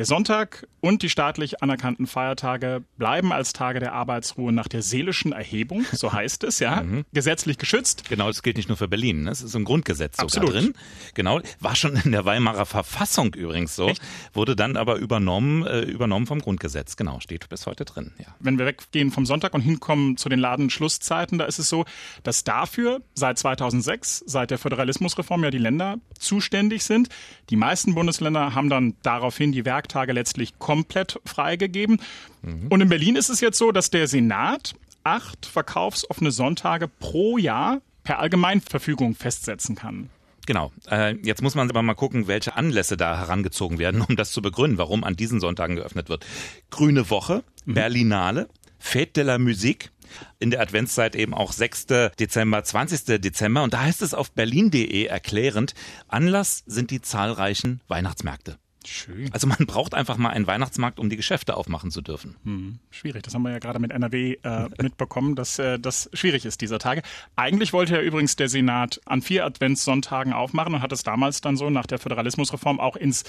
der 0.00 0.06
Sonntag 0.06 0.66
und 0.80 1.02
die 1.02 1.10
staatlich 1.10 1.62
anerkannten 1.62 2.06
Feiertage 2.06 2.82
bleiben 2.96 3.34
als 3.34 3.52
Tage 3.52 3.80
der 3.80 3.92
Arbeitsruhe 3.92 4.50
nach 4.50 4.66
der 4.66 4.80
seelischen 4.80 5.32
Erhebung, 5.32 5.84
so 5.92 6.10
heißt 6.14 6.42
es, 6.44 6.58
ja, 6.58 6.80
mhm. 6.80 7.04
gesetzlich 7.12 7.58
geschützt. 7.58 8.08
Genau, 8.08 8.28
das 8.28 8.42
gilt 8.42 8.56
nicht 8.56 8.70
nur 8.70 8.78
für 8.78 8.88
Berlin, 8.88 9.24
ne? 9.24 9.28
das 9.28 9.42
ist 9.42 9.54
im 9.54 9.66
Grundgesetz 9.66 10.16
sogar 10.16 10.24
Absolut. 10.24 10.54
drin. 10.54 10.74
Genau, 11.12 11.42
war 11.58 11.76
schon 11.76 11.96
in 11.96 12.12
der 12.12 12.24
Weimarer 12.24 12.64
Verfassung 12.64 13.34
übrigens 13.34 13.76
so, 13.76 13.88
Echt? 13.88 14.00
wurde 14.32 14.56
dann 14.56 14.78
aber 14.78 14.96
übernommen, 14.96 15.66
äh, 15.66 15.82
übernommen 15.82 16.26
vom 16.26 16.40
Grundgesetz. 16.40 16.96
Genau, 16.96 17.20
steht 17.20 17.50
bis 17.50 17.66
heute 17.66 17.84
drin. 17.84 18.12
Ja. 18.16 18.28
Wenn 18.38 18.58
wir 18.58 18.64
weggehen 18.64 19.10
vom 19.10 19.26
Sonntag 19.26 19.52
und 19.52 19.60
hinkommen 19.60 20.16
zu 20.16 20.30
den 20.30 20.38
Ladenschlusszeiten, 20.38 21.36
da 21.36 21.44
ist 21.44 21.58
es 21.58 21.68
so, 21.68 21.84
dass 22.22 22.42
dafür 22.42 23.02
seit 23.12 23.38
2006, 23.38 24.24
seit 24.24 24.50
der 24.50 24.56
Föderalismusreform 24.56 25.44
ja 25.44 25.50
die 25.50 25.58
Länder 25.58 25.98
zuständig 26.18 26.84
sind. 26.84 27.10
Die 27.50 27.56
meisten 27.56 27.94
Bundesländer 27.94 28.54
haben 28.54 28.70
dann 28.70 28.94
daraufhin 29.02 29.52
die 29.52 29.66
Werke 29.66 29.89
Werktage 29.90 30.12
letztlich 30.12 30.58
komplett 30.58 31.20
freigegeben. 31.24 32.00
Mhm. 32.42 32.68
Und 32.68 32.80
in 32.80 32.88
Berlin 32.88 33.16
ist 33.16 33.28
es 33.28 33.40
jetzt 33.40 33.58
so, 33.58 33.72
dass 33.72 33.90
der 33.90 34.06
Senat 34.06 34.74
acht 35.02 35.46
verkaufsoffene 35.46 36.30
Sonntage 36.30 36.88
pro 36.88 37.38
Jahr 37.38 37.80
per 38.04 38.20
Allgemeinverfügung 38.20 39.14
festsetzen 39.14 39.74
kann. 39.74 40.10
Genau. 40.46 40.72
Äh, 40.90 41.16
jetzt 41.22 41.42
muss 41.42 41.54
man 41.54 41.68
aber 41.68 41.82
mal 41.82 41.94
gucken, 41.94 42.28
welche 42.28 42.56
Anlässe 42.56 42.96
da 42.96 43.18
herangezogen 43.18 43.78
werden, 43.78 44.00
um 44.08 44.16
das 44.16 44.32
zu 44.32 44.42
begründen, 44.42 44.78
warum 44.78 45.04
an 45.04 45.16
diesen 45.16 45.40
Sonntagen 45.40 45.76
geöffnet 45.76 46.08
wird. 46.08 46.24
Grüne 46.70 47.10
Woche, 47.10 47.42
mhm. 47.64 47.74
Berlinale, 47.74 48.48
Fête 48.78 49.12
de 49.16 49.24
la 49.24 49.38
Musique, 49.38 49.90
in 50.38 50.50
der 50.50 50.60
Adventszeit 50.60 51.14
eben 51.14 51.34
auch 51.34 51.52
6. 51.52 51.86
Dezember, 52.18 52.64
20. 52.64 53.20
Dezember. 53.20 53.62
Und 53.62 53.74
da 53.74 53.82
heißt 53.82 54.02
es 54.02 54.14
auf 54.14 54.32
berlin.de 54.32 55.04
erklärend, 55.04 55.74
Anlass 56.08 56.62
sind 56.66 56.90
die 56.90 57.00
zahlreichen 57.00 57.80
Weihnachtsmärkte. 57.88 58.58
Schön. 58.86 59.30
Also 59.32 59.46
man 59.46 59.58
braucht 59.66 59.94
einfach 59.94 60.16
mal 60.16 60.30
einen 60.30 60.46
Weihnachtsmarkt, 60.46 60.98
um 60.98 61.10
die 61.10 61.16
Geschäfte 61.16 61.56
aufmachen 61.56 61.90
zu 61.90 62.00
dürfen. 62.00 62.36
Hm, 62.44 62.78
schwierig. 62.90 63.22
Das 63.22 63.34
haben 63.34 63.42
wir 63.42 63.50
ja 63.50 63.58
gerade 63.58 63.78
mit 63.78 63.90
NRW 63.90 64.38
äh, 64.42 64.68
mitbekommen, 64.82 65.36
dass 65.36 65.58
äh, 65.58 65.78
das 65.78 66.08
schwierig 66.14 66.46
ist 66.46 66.62
dieser 66.62 66.78
Tage. 66.78 67.02
Eigentlich 67.36 67.72
wollte 67.72 67.94
ja 67.94 68.00
übrigens 68.00 68.36
der 68.36 68.48
Senat 68.48 69.00
an 69.04 69.20
vier 69.20 69.44
Adventssonntagen 69.44 70.32
aufmachen 70.32 70.74
und 70.74 70.82
hat 70.82 70.92
es 70.92 71.02
damals 71.02 71.42
dann 71.42 71.56
so 71.56 71.68
nach 71.68 71.86
der 71.86 71.98
Föderalismusreform 71.98 72.80
auch 72.80 72.96
ins 72.96 73.24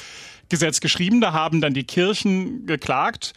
Gesetz 0.47 0.79
geschrieben. 0.79 1.19
Da 1.19 1.33
haben 1.33 1.59
dann 1.59 1.73
die 1.73 1.83
Kirchen 1.83 2.65
geklagt. 2.65 3.33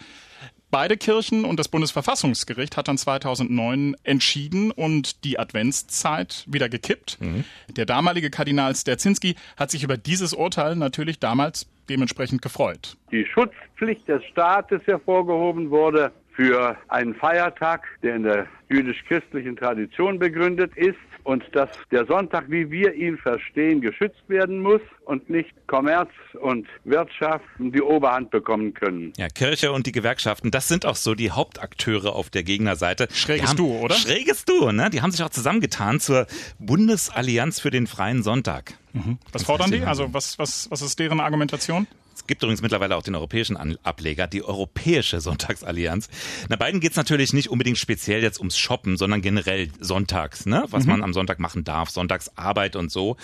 Beide 0.75 0.97
Kirchen 0.97 1.45
und 1.45 1.61
das 1.61 1.69
Bundesverfassungsgericht 1.69 2.76
hat 2.76 2.88
dann 2.88 2.99
2009 2.99 3.95
entschieden 4.02 4.73
und 4.73 5.23
die 5.23 5.38
Adventszeit 5.38 6.45
wieder 6.49 6.69
gekippt. 6.69 7.16
Mhm. 7.21 7.45
Der 7.76 7.87
damalige 7.87 8.28
Kardinal 8.28 8.75
Sterzinski 8.75 9.37
hat 9.57 9.71
sich 9.71 9.85
über 9.85 9.97
dieses 9.97 10.33
Urteil 10.33 10.75
natürlich 10.75 11.21
damals 11.21 11.69
dementsprechend 11.88 12.43
gefreut. 12.43 12.97
Die 13.12 13.25
Schutzpflicht 13.25 14.09
des 14.09 14.25
Staates 14.25 14.85
hervorgehoben 14.87 15.71
wurde 15.71 16.11
für 16.33 16.76
einen 16.88 17.14
Feiertag, 17.14 17.87
der 18.02 18.16
in 18.16 18.25
der 18.25 18.49
jüdisch-christlichen 18.69 19.54
Tradition 19.54 20.19
begründet 20.19 20.76
ist 20.76 20.99
und 21.25 21.43
dass 21.52 21.71
der 21.90 22.07
Sonntag, 22.07 22.45
wie 22.49 22.71
wir 22.71 22.95
ihn 22.95 23.16
verstehen, 23.16 23.81
geschützt 23.81 24.23
werden 24.28 24.61
muss 24.61 24.83
und 25.07 25.28
nicht 25.28 25.50
Kommerz 25.66 26.11
und 26.40 26.66
Wirtschaft 26.85 27.45
die 27.59 27.81
Oberhand 27.81 28.31
bekommen 28.31 28.75
können. 28.75 29.12
Ja, 29.16 29.28
Kirche 29.28 29.73
und 29.73 29.87
die 29.87 29.93
Gewerkschaften, 29.93 30.50
das 30.50 30.69
sind 30.69 30.87
auch 30.87 30.97
so 30.97 31.14
die 31.14 31.31
Hauptakteure 31.31 32.14
auf 32.14 32.31
der 32.31 32.43
Gegnerseite. 32.43 33.09
Schräges 33.11 33.50
haben, 33.50 33.57
Duo, 33.57 33.81
oder? 33.81 33.95
Schräges 33.95 34.45
Duo, 34.45 34.71
ne? 34.71 34.90
Die 34.90 35.00
haben 35.00 35.11
sich 35.11 35.23
auch 35.23 35.31
zusammengetan 35.31 35.99
zur 35.99 36.26
Bundesallianz 36.59 37.59
für 37.59 37.71
den 37.71 37.87
freien 37.87 38.23
Sonntag. 38.23 38.75
Mhm. 38.93 39.19
Was 39.33 39.45
fordern 39.45 39.71
die? 39.71 39.81
Also 39.81 40.12
was, 40.12 40.38
was, 40.38 40.71
was 40.71 40.83
ist 40.83 40.99
deren 40.99 41.21
Argumentation? 41.21 41.87
Es 42.14 42.26
gibt 42.26 42.42
übrigens 42.42 42.62
mittlerweile 42.62 42.97
auch 42.97 43.02
den 43.02 43.14
europäischen 43.14 43.56
Ableger, 43.83 44.26
die 44.26 44.44
Europäische 44.44 45.21
Sonntagsallianz. 45.21 46.09
Na, 46.49 46.56
beiden 46.56 46.80
geht 46.80 46.92
es 46.92 46.97
natürlich 46.97 47.33
nicht 47.33 47.50
unbedingt 47.50 47.78
speziell 47.78 48.23
jetzt 48.23 48.38
ums 48.38 48.56
Shoppen, 48.56 48.97
sondern 48.97 49.21
generell 49.21 49.71
sonntags, 49.80 50.47
ne? 50.47 50.64
was 50.71 50.85
mhm. 50.85 50.90
man 50.90 51.02
am 51.02 51.12
Sonntag 51.12 51.40
machen 51.40 51.64
darf, 51.64 51.90
Sonntagsarbeit 51.90 52.76
und 52.76 52.90
so. 52.90 53.16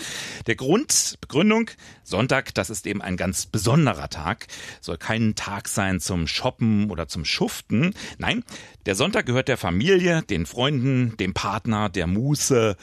Der 0.46 0.56
Grund, 0.56 1.18
Begründung, 1.20 1.70
Sonntag, 2.02 2.54
das 2.54 2.70
ist 2.70 2.86
eben 2.86 3.00
ein 3.00 3.16
ganz 3.16 3.46
besonderer 3.46 4.08
Tag, 4.08 4.48
soll 4.80 4.98
kein 4.98 5.34
Tag 5.34 5.68
sein 5.68 6.00
zum 6.00 6.26
Shoppen 6.26 6.90
oder 6.90 7.08
zum 7.08 7.24
Schuften. 7.24 7.94
Nein, 8.18 8.44
der 8.86 8.94
Sonntag 8.94 9.26
gehört 9.26 9.48
der 9.48 9.56
Familie, 9.56 10.22
den 10.22 10.46
Freunden, 10.46 11.16
dem 11.18 11.34
Partner, 11.34 11.88
der 11.88 12.06
Muße 12.06 12.76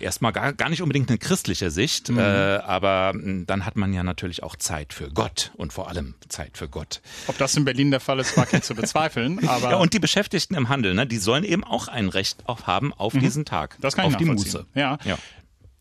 erstmal 0.00 0.32
gar, 0.32 0.52
gar 0.52 0.68
nicht 0.68 0.82
unbedingt 0.82 1.08
eine 1.08 1.18
christliche 1.18 1.70
Sicht, 1.70 2.08
mhm. 2.08 2.18
äh, 2.18 2.22
aber 2.22 3.12
hm, 3.12 3.46
dann 3.46 3.64
hat 3.64 3.76
man 3.76 3.92
ja 3.92 4.02
natürlich 4.02 4.42
auch 4.42 4.56
Zeit 4.56 4.92
für 4.92 5.10
Gott 5.10 5.52
und 5.56 5.72
vor 5.72 5.88
allem 5.88 6.14
Zeit 6.28 6.56
für 6.56 6.68
Gott. 6.68 7.00
Ob 7.26 7.38
das 7.38 7.56
in 7.56 7.64
Berlin 7.64 7.90
der 7.90 8.00
Fall 8.00 8.18
ist, 8.18 8.36
mag 8.36 8.52
ich 8.52 8.62
zu 8.62 8.74
bezweifeln. 8.74 9.46
Aber 9.48 9.70
ja, 9.70 9.76
und 9.76 9.92
die 9.92 9.98
Beschäftigten 9.98 10.54
im 10.54 10.68
Handel, 10.68 10.94
ne, 10.94 11.06
die 11.06 11.18
sollen 11.18 11.44
eben 11.44 11.64
auch 11.64 11.88
ein 11.88 12.08
Recht 12.08 12.46
auf 12.46 12.66
haben 12.66 12.92
auf 12.92 13.14
mhm. 13.14 13.20
diesen 13.20 13.44
Tag. 13.44 13.76
Das 13.80 13.96
kann 13.96 14.06
auf 14.06 14.12
ich 14.12 14.18
die 14.18 14.24
Muße. 14.24 14.66
Ja. 14.74 14.98
ja. 15.04 15.18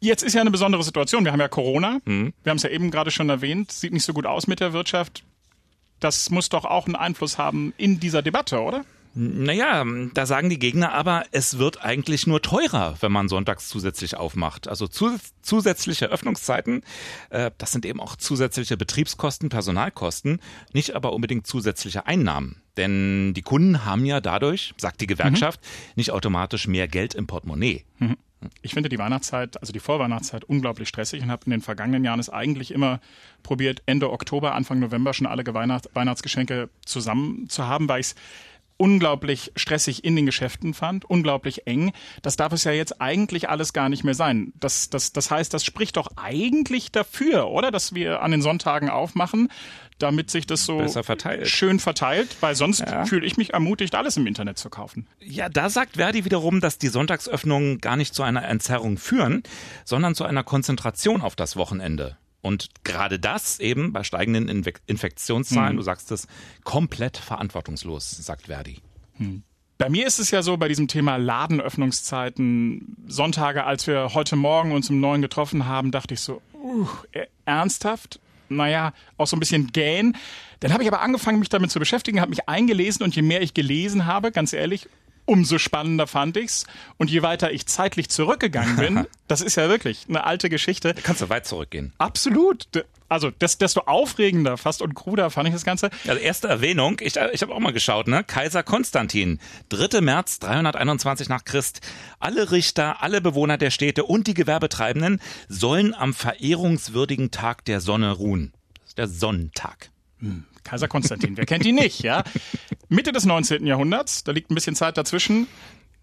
Jetzt 0.02 0.24
ist 0.24 0.34
ja 0.34 0.42
eine 0.42 0.52
besondere 0.52 0.84
Situation. 0.84 1.26
Wir 1.26 1.32
haben 1.32 1.40
ja 1.40 1.50
Corona. 1.50 2.00
Mhm. 2.06 2.34
Wir 2.44 2.52
haben 2.52 2.58
es 2.58 2.64
ja 2.64 2.70
eben 2.70 2.90
gerade 2.90 3.12
schon 3.12 3.30
erwähnt. 3.30 3.72
Sieht 3.72 3.92
nicht 3.94 4.06
so 4.06 4.14
gut 4.14 4.26
aus 4.26 4.48
mit 4.48 4.60
der 4.60 4.74
Wirtschaft. 4.74 5.24
Das 6.00 6.30
muss 6.30 6.48
doch 6.48 6.64
auch 6.64 6.86
einen 6.86 6.96
Einfluss 6.96 7.38
haben 7.38 7.74
in 7.78 8.00
dieser 8.00 8.22
Debatte, 8.22 8.62
oder? 8.62 8.86
Naja, 9.16 9.84
da 10.14 10.26
sagen 10.26 10.50
die 10.50 10.60
Gegner 10.60 10.94
aber, 10.94 11.24
es 11.32 11.58
wird 11.58 11.84
eigentlich 11.84 12.28
nur 12.28 12.42
teurer, 12.42 12.96
wenn 13.02 13.12
man 13.12 13.28
sonntags 13.28 13.68
zusätzlich 13.68 14.16
aufmacht. 14.16 14.68
Also 14.68 14.88
zus 14.88 15.34
zusätzliche 15.42 16.06
Öffnungszeiten, 16.08 16.84
äh, 17.32 17.50
das 17.58 17.72
sind 17.72 17.86
eben 17.86 18.00
auch 18.00 18.16
zusätzliche 18.16 18.78
Betriebskosten, 18.78 19.50
Personalkosten, 19.50 20.40
nicht 20.74 20.96
aber 20.96 21.14
unbedingt 21.14 21.48
zusätzliche 21.48 22.06
Einnahmen. 22.06 22.62
Denn 22.78 23.34
die 23.34 23.42
Kunden 23.42 23.84
haben 23.84 24.06
ja 24.06 24.22
dadurch, 24.22 24.74
sagt 24.78 25.02
die 25.02 25.08
Gewerkschaft, 25.08 25.60
mhm. 25.62 25.94
nicht 25.96 26.12
automatisch 26.12 26.68
mehr 26.68 26.88
Geld 26.88 27.16
im 27.16 27.26
Portemonnaie. 27.26 27.84
Mhm. 27.98 28.16
Ich 28.62 28.74
finde 28.74 28.90
die 28.90 28.98
Weihnachtszeit, 28.98 29.60
also 29.60 29.74
die 29.74 29.80
Vorweihnachtszeit, 29.80 30.46
unglaublich 30.46 30.88
stressig 30.88 31.22
und 31.22 31.30
habe 31.30 31.46
in 31.46 31.52
den 31.52 31.62
vergangenen 31.62 32.06
Jahren 32.06 32.20
es 32.20 32.30
eigentlich 32.30 32.72
immer 32.72 33.02
probiert, 33.44 33.82
Ende 33.86 34.12
Oktober, 34.12 34.56
Anfang 34.56 34.80
November 34.80 35.14
schon 35.14 35.28
alle 35.28 35.46
Weihnacht 35.54 35.90
Weihnachtsgeschenke 35.94 36.70
zusammen 36.86 37.50
zu 37.50 37.68
haben, 37.68 37.90
weil 37.90 38.00
ich 38.00 38.08
es 38.08 38.16
unglaublich 38.80 39.52
stressig 39.58 40.06
in 40.06 40.16
den 40.16 40.26
Geschäften 40.26 40.74
fand, 40.74 41.04
unglaublich 41.06 41.68
eng. 41.68 41.92
Das 42.22 42.38
darf 42.38 42.54
es 42.54 42.64
ja 42.64 42.72
jetzt 42.72 43.02
eigentlich 43.02 43.50
alles 43.50 43.74
gar 43.74 43.90
nicht 43.90 44.06
mehr 44.06 44.14
sein. 44.14 44.54
Das, 44.60 44.90
das, 44.90 45.12
das 45.12 45.30
heißt, 45.30 45.54
das 45.54 45.66
spricht 45.66 45.98
doch 45.98 46.08
eigentlich 46.16 46.92
dafür, 46.92 47.50
oder? 47.50 47.72
Dass 47.72 47.94
wir 47.94 48.22
an 48.22 48.32
den 48.32 48.42
Sonntagen 48.42 48.90
aufmachen, 48.90 49.50
damit 50.00 50.32
sich 50.32 50.48
das 50.48 50.64
so 50.64 50.88
verteilt. 50.88 51.48
schön 51.50 51.80
verteilt, 51.80 52.38
weil 52.40 52.56
sonst 52.56 52.80
ja. 52.80 53.06
fühle 53.06 53.28
ich 53.28 53.36
mich 53.36 53.54
ermutigt, 53.54 53.96
alles 53.96 54.16
im 54.16 54.26
Internet 54.26 54.58
zu 54.58 54.70
kaufen. 54.70 55.08
Ja, 55.20 55.50
da 55.50 55.70
sagt 55.70 55.98
Verdi 55.98 56.24
wiederum, 56.24 56.62
dass 56.62 56.78
die 56.78 56.88
Sonntagsöffnungen 56.88 57.80
gar 57.80 57.98
nicht 57.98 58.16
zu 58.16 58.24
einer 58.24 58.48
Entzerrung 58.48 58.98
führen, 58.98 59.44
sondern 59.84 60.16
zu 60.16 60.24
einer 60.24 60.44
Konzentration 60.44 61.22
auf 61.22 61.36
das 61.36 61.58
Wochenende. 61.58 62.18
Und 62.42 62.70
gerade 62.84 63.20
das 63.20 63.60
eben 63.60 63.92
bei 63.92 64.04
steigenden 64.04 64.48
Infektionszahlen, 64.88 65.74
mhm. 65.74 65.78
du 65.78 65.84
sagst 65.84 66.12
es, 66.12 66.28
komplett 66.64 67.18
verantwortungslos, 67.18 68.10
sagt 68.12 68.48
Verdi. 68.48 68.80
Mhm. 69.18 69.44
Bei 69.78 69.90
mir 69.90 70.06
ist 70.06 70.20
es 70.20 70.32
ja 70.32 70.42
so, 70.42 70.58
bei 70.58 70.68
diesem 70.68 70.90
Thema 70.90 71.16
Ladenöffnungszeiten, 71.16 72.98
Sonntage, 73.08 73.64
als 73.64 73.88
wir 73.88 74.14
heute 74.14 74.36
Morgen 74.36 74.74
uns 74.74 74.90
um 74.90 75.00
neun 75.00 75.22
getroffen 75.22 75.68
haben, 75.68 75.92
dachte 75.92 76.16
ich 76.16 76.20
so, 76.20 76.42
uh, 76.54 76.88
ernsthaft? 77.46 78.20
Naja, 78.50 78.94
auch 79.18 79.28
so 79.28 79.38
ein 79.38 79.40
bisschen 79.40 79.72
gähn. 79.72 80.18
Dann 80.60 80.74
habe 80.74 80.84
ich 80.84 80.90
aber 80.90 81.02
angefangen, 81.02 81.40
mich 81.40 81.50
damit 81.50 81.72
zu 81.72 81.80
beschäftigen, 81.80 82.20
habe 82.20 82.32
mich 82.32 82.50
eingelesen 82.50 83.04
und 83.04 83.16
je 83.16 83.22
mehr 83.22 83.42
ich 83.42 83.54
gelesen 83.54 84.06
habe, 84.06 84.32
ganz 84.32 84.52
ehrlich, 84.52 84.90
umso 85.30 85.60
spannender 85.60 86.08
fand 86.08 86.36
ich's. 86.38 86.66
Und 86.98 87.10
je 87.12 87.22
weiter 87.22 87.52
ich 87.52 87.68
zeitlich 87.68 88.10
zurückgegangen 88.10 88.76
bin, 88.76 89.08
das 89.28 89.42
ist 89.42 89.56
ja 89.56 89.70
wirklich 89.70 90.06
eine 90.10 90.24
alte 90.24 90.50
Geschichte. 90.50 90.94
Da 90.94 91.02
kannst 91.02 91.22
du 91.22 91.30
weit 91.30 91.46
zurückgehen. 91.46 91.94
Absolut. 92.00 92.68
Also 93.08 93.32
desto 93.32 93.82
aufregender 93.82 94.58
fast 94.58 94.82
und 94.82 94.94
kruder 94.94 95.30
fand 95.30 95.48
ich 95.48 95.54
das 95.54 95.66
Ganze. 95.66 95.90
Also 96.08 96.20
erste 96.22 96.48
Erwähnung, 96.48 96.98
ich, 97.00 97.16
ich 97.16 97.42
habe 97.42 97.54
auch 97.54 97.60
mal 97.60 97.74
geschaut, 97.74 98.08
ne? 98.08 98.24
Kaiser 98.24 98.62
Konstantin, 98.62 99.40
3. 99.70 100.02
März 100.02 100.40
321 100.40 101.30
nach 101.30 101.44
Christ. 101.44 101.82
Alle 102.20 102.52
Richter, 102.52 103.02
alle 103.02 103.22
Bewohner 103.22 103.58
der 103.58 103.72
Städte 103.72 104.04
und 104.04 104.28
die 104.28 104.36
Gewerbetreibenden 104.36 105.22
sollen 105.48 105.94
am 105.94 106.14
verehrungswürdigen 106.14 107.32
Tag 107.32 107.66
der 107.66 107.82
Sonne 107.82 108.12
ruhen. 108.12 108.54
Das 108.76 108.90
ist 108.90 108.98
der 108.98 109.08
Sonntag. 109.08 109.90
Hm. 110.20 110.46
Kaiser 110.70 110.88
Konstantin, 110.88 111.36
wer 111.36 111.48
kennt 111.48 111.66
ihn 111.66 111.76
nicht, 111.76 112.04
ja? 112.04 112.24
Mitte 112.90 113.12
des 113.12 113.26
19. 113.26 113.66
Jahrhunderts, 113.66 114.24
da 114.24 114.32
liegt 114.32 114.52
ein 114.52 114.56
bisschen 114.56 114.76
Zeit 114.76 114.98
dazwischen, 114.98 115.48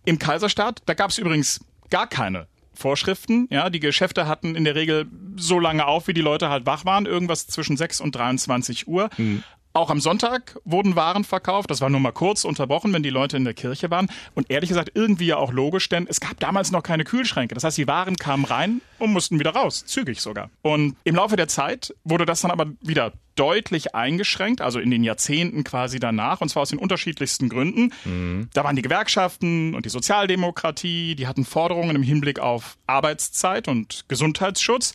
im 0.05 0.19
Kaiserstaat, 0.19 0.83
da 0.87 0.95
gab 0.95 1.11
es 1.11 1.19
übrigens 1.19 1.61
gar 1.89 2.09
keine 2.09 2.49
Vorschriften. 2.75 3.47
Ja, 3.51 3.71
die 3.71 3.79
Geschäfte 3.79 4.27
hatten 4.27 4.57
in 4.57 4.65
der 4.65 4.75
Regel 4.75 5.07
so 5.37 5.61
lange 5.61 5.87
auf, 5.87 6.09
wie 6.09 6.15
die 6.15 6.21
Leute 6.21 6.49
halt 6.49 6.67
wach 6.67 6.85
waren, 6.85 7.07
irgendwas 7.07 7.47
zwischen 7.47 7.77
6 7.77 8.01
und 8.01 8.17
23 8.17 8.89
Uhr. 8.89 9.09
Mhm. 9.17 9.45
Auch 9.77 9.91
am 9.91 10.01
Sonntag 10.01 10.59
wurden 10.65 10.97
Waren 10.97 11.23
verkauft. 11.23 11.71
Das 11.71 11.83
war 11.83 11.91
nur 11.91 12.01
mal 12.01 12.11
kurz 12.11 12.45
unterbrochen, 12.45 12.95
wenn 12.95 13.03
die 13.03 13.11
Leute 13.11 13.37
in 13.37 13.45
der 13.45 13.53
Kirche 13.53 13.91
waren. 13.91 14.09
Und 14.35 14.51
ehrlich 14.51 14.71
gesagt, 14.71 14.93
irgendwie 14.95 15.27
ja 15.27 15.37
auch 15.37 15.53
logisch, 15.53 15.87
denn 15.91 16.07
es 16.09 16.19
gab 16.19 16.41
damals 16.41 16.73
noch 16.73 16.83
keine 16.83 17.05
Kühlschränke. 17.05 17.55
Das 17.55 17.63
heißt, 17.63 17.77
die 17.77 17.87
Waren 17.87 18.17
kamen 18.17 18.47
rein 18.47 18.81
und 18.99 19.13
mussten 19.13 19.39
wieder 19.39 19.51
raus. 19.51 19.85
Zügig 19.85 20.23
sogar. 20.23 20.49
Und 20.63 20.97
im 21.05 21.15
Laufe 21.15 21.37
der 21.37 21.49
Zeit 21.49 21.95
wurde 22.05 22.25
das 22.25 22.41
dann 22.41 22.51
aber 22.51 22.69
wieder 22.81 23.13
deutlich 23.35 23.95
eingeschränkt, 23.95 24.63
also 24.63 24.81
in 24.81 24.91
den 24.91 25.05
Jahrzehnten 25.05 25.63
quasi 25.63 26.01
danach, 26.01 26.41
und 26.41 26.49
zwar 26.49 26.63
aus 26.63 26.71
den 26.71 26.79
unterschiedlichsten 26.79 27.51
Gründen. 27.51 27.93
Mhm. 28.07 28.49
Da 28.55 28.65
waren 28.65 28.77
die 28.77 28.83
Gewerkschaften 28.83 29.75
und 29.75 29.85
die 29.85 29.91
Sozialdemokratie, 29.91 31.17
die 31.17 31.27
hatten 31.27 31.45
Forderungen 31.45 31.97
im 31.97 32.03
Hinblick 32.03 32.39
auf 32.39 32.79
Arbeitszeit 32.87 33.69
und 33.69 34.07
Gesundheitsschutz. 34.09 34.95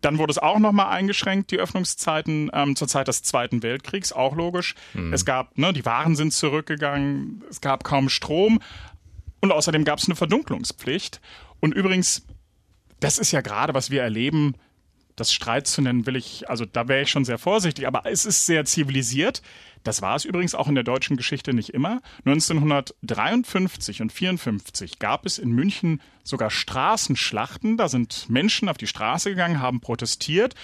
Dann 0.00 0.18
wurde 0.18 0.30
es 0.30 0.38
auch 0.38 0.58
nochmal 0.58 0.88
eingeschränkt, 0.88 1.50
die 1.50 1.58
Öffnungszeiten 1.58 2.50
ähm, 2.52 2.76
zur 2.76 2.86
Zeit 2.86 3.08
des 3.08 3.22
Zweiten 3.22 3.62
Weltkriegs, 3.62 4.12
auch 4.12 4.36
logisch. 4.36 4.74
Mhm. 4.94 5.12
Es 5.12 5.24
gab, 5.24 5.58
ne, 5.58 5.72
die 5.72 5.84
Waren 5.84 6.14
sind 6.14 6.32
zurückgegangen, 6.32 7.42
es 7.50 7.60
gab 7.60 7.82
kaum 7.84 8.08
Strom 8.08 8.60
und 9.40 9.52
außerdem 9.52 9.84
gab 9.84 9.98
es 9.98 10.06
eine 10.06 10.16
Verdunklungspflicht. 10.16 11.20
Und 11.60 11.74
übrigens, 11.74 12.24
das 13.00 13.18
ist 13.18 13.32
ja 13.32 13.40
gerade, 13.40 13.74
was 13.74 13.90
wir 13.90 14.02
erleben, 14.02 14.54
das 15.20 15.32
Streit 15.32 15.66
zu 15.66 15.82
nennen, 15.82 16.06
will 16.06 16.16
ich, 16.16 16.48
also 16.48 16.64
da 16.64 16.88
wäre 16.88 17.02
ich 17.02 17.10
schon 17.10 17.24
sehr 17.24 17.38
vorsichtig, 17.38 17.86
aber 17.86 18.02
es 18.06 18.24
ist 18.24 18.46
sehr 18.46 18.64
zivilisiert. 18.64 19.42
Das 19.84 20.02
war 20.02 20.16
es 20.16 20.24
übrigens 20.24 20.54
auch 20.54 20.68
in 20.68 20.74
der 20.74 20.84
deutschen 20.84 21.16
Geschichte 21.16 21.54
nicht 21.54 21.70
immer. 21.70 22.00
1953 22.24 24.02
und 24.02 24.12
54 24.12 24.98
gab 24.98 25.24
es 25.26 25.38
in 25.38 25.50
München 25.50 26.00
sogar 26.24 26.50
Straßenschlachten. 26.50 27.76
Da 27.76 27.88
sind 27.88 28.28
Menschen 28.28 28.68
auf 28.68 28.76
die 28.76 28.86
Straße 28.86 29.30
gegangen, 29.30 29.60
haben 29.60 29.80
protestiert. 29.80 30.54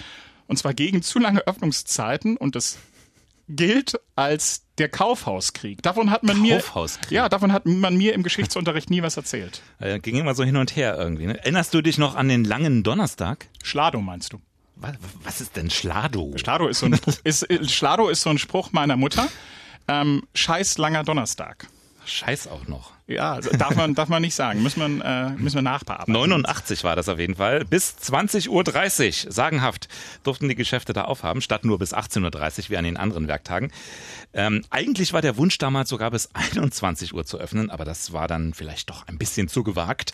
Und 0.47 0.57
zwar 0.57 0.73
gegen 0.73 1.01
zu 1.01 1.19
lange 1.19 1.47
Öffnungszeiten. 1.47 2.37
Und 2.37 2.55
das 2.55 2.77
gilt 3.47 3.99
als 4.15 4.63
der 4.77 4.89
Kaufhauskrieg. 4.89 5.81
Davon 5.81 6.09
hat 6.11 6.23
man 6.23 6.41
mir, 6.41 6.63
ja, 7.09 7.29
davon 7.29 7.53
hat 7.53 7.65
man 7.65 7.95
mir 7.95 8.13
im 8.13 8.23
Geschichtsunterricht 8.23 8.89
nie 8.89 9.01
was 9.01 9.17
erzählt. 9.17 9.61
Äh, 9.79 9.99
ging 9.99 10.15
immer 10.15 10.33
so 10.35 10.43
hin 10.45 10.55
und 10.55 10.75
her 10.77 10.97
irgendwie. 10.97 11.25
Ne? 11.25 11.37
Erinnerst 11.37 11.73
du 11.73 11.81
dich 11.81 11.97
noch 11.97 12.15
an 12.15 12.29
den 12.29 12.45
langen 12.45 12.81
Donnerstag? 12.83 13.47
Schlado 13.61 13.99
meinst 13.99 14.31
du? 14.31 14.39
Was, 14.77 14.93
was 15.21 15.41
ist 15.41 15.57
denn 15.57 15.69
Schlado? 15.69 16.33
Schlado 16.37 16.67
ist 16.67 16.79
so 16.79 16.85
ein, 16.85 16.97
ist, 17.25 17.45
Schlado 17.69 18.07
ist 18.07 18.21
so 18.21 18.29
ein 18.29 18.37
Spruch 18.37 18.71
meiner 18.71 18.95
Mutter. 18.95 19.27
Ähm, 19.87 20.23
Scheiß 20.33 20.77
langer 20.77 21.03
Donnerstag. 21.03 21.67
Scheiß 22.05 22.47
auch 22.47 22.67
noch. 22.67 22.94
Ja, 23.07 23.33
also 23.33 23.51
darf 23.51 23.75
man, 23.75 23.93
darf 23.93 24.09
man 24.09 24.21
nicht 24.23 24.33
sagen. 24.33 24.63
Müssen 24.63 24.79
wir, 24.97 25.05
äh, 25.05 25.29
müssen 25.39 25.55
wir 25.57 25.61
nachbearbeiten. 25.61 26.11
89 26.11 26.83
war 26.83 26.95
das 26.95 27.07
auf 27.07 27.19
jeden 27.19 27.35
Fall. 27.35 27.63
Bis 27.63 27.95
20.30 28.01 28.49
Uhr, 29.27 29.31
sagenhaft, 29.31 29.87
durften 30.23 30.49
die 30.49 30.55
Geschäfte 30.55 30.91
da 30.91 31.03
aufhaben, 31.03 31.41
statt 31.41 31.65
nur 31.65 31.77
bis 31.77 31.93
18.30 31.93 32.23
Uhr 32.63 32.69
wie 32.71 32.77
an 32.77 32.83
den 32.83 32.97
anderen 32.97 33.27
Werktagen. 33.27 33.71
Ähm, 34.33 34.63
eigentlich 34.71 35.13
war 35.13 35.21
der 35.21 35.37
Wunsch 35.37 35.59
damals 35.59 35.89
sogar 35.89 36.09
bis 36.09 36.29
21 36.33 37.13
Uhr 37.13 37.25
zu 37.25 37.37
öffnen, 37.37 37.69
aber 37.69 37.85
das 37.85 38.11
war 38.11 38.27
dann 38.27 38.55
vielleicht 38.55 38.89
doch 38.89 39.07
ein 39.07 39.19
bisschen 39.19 39.47
zu 39.49 39.63
gewagt. 39.63 40.13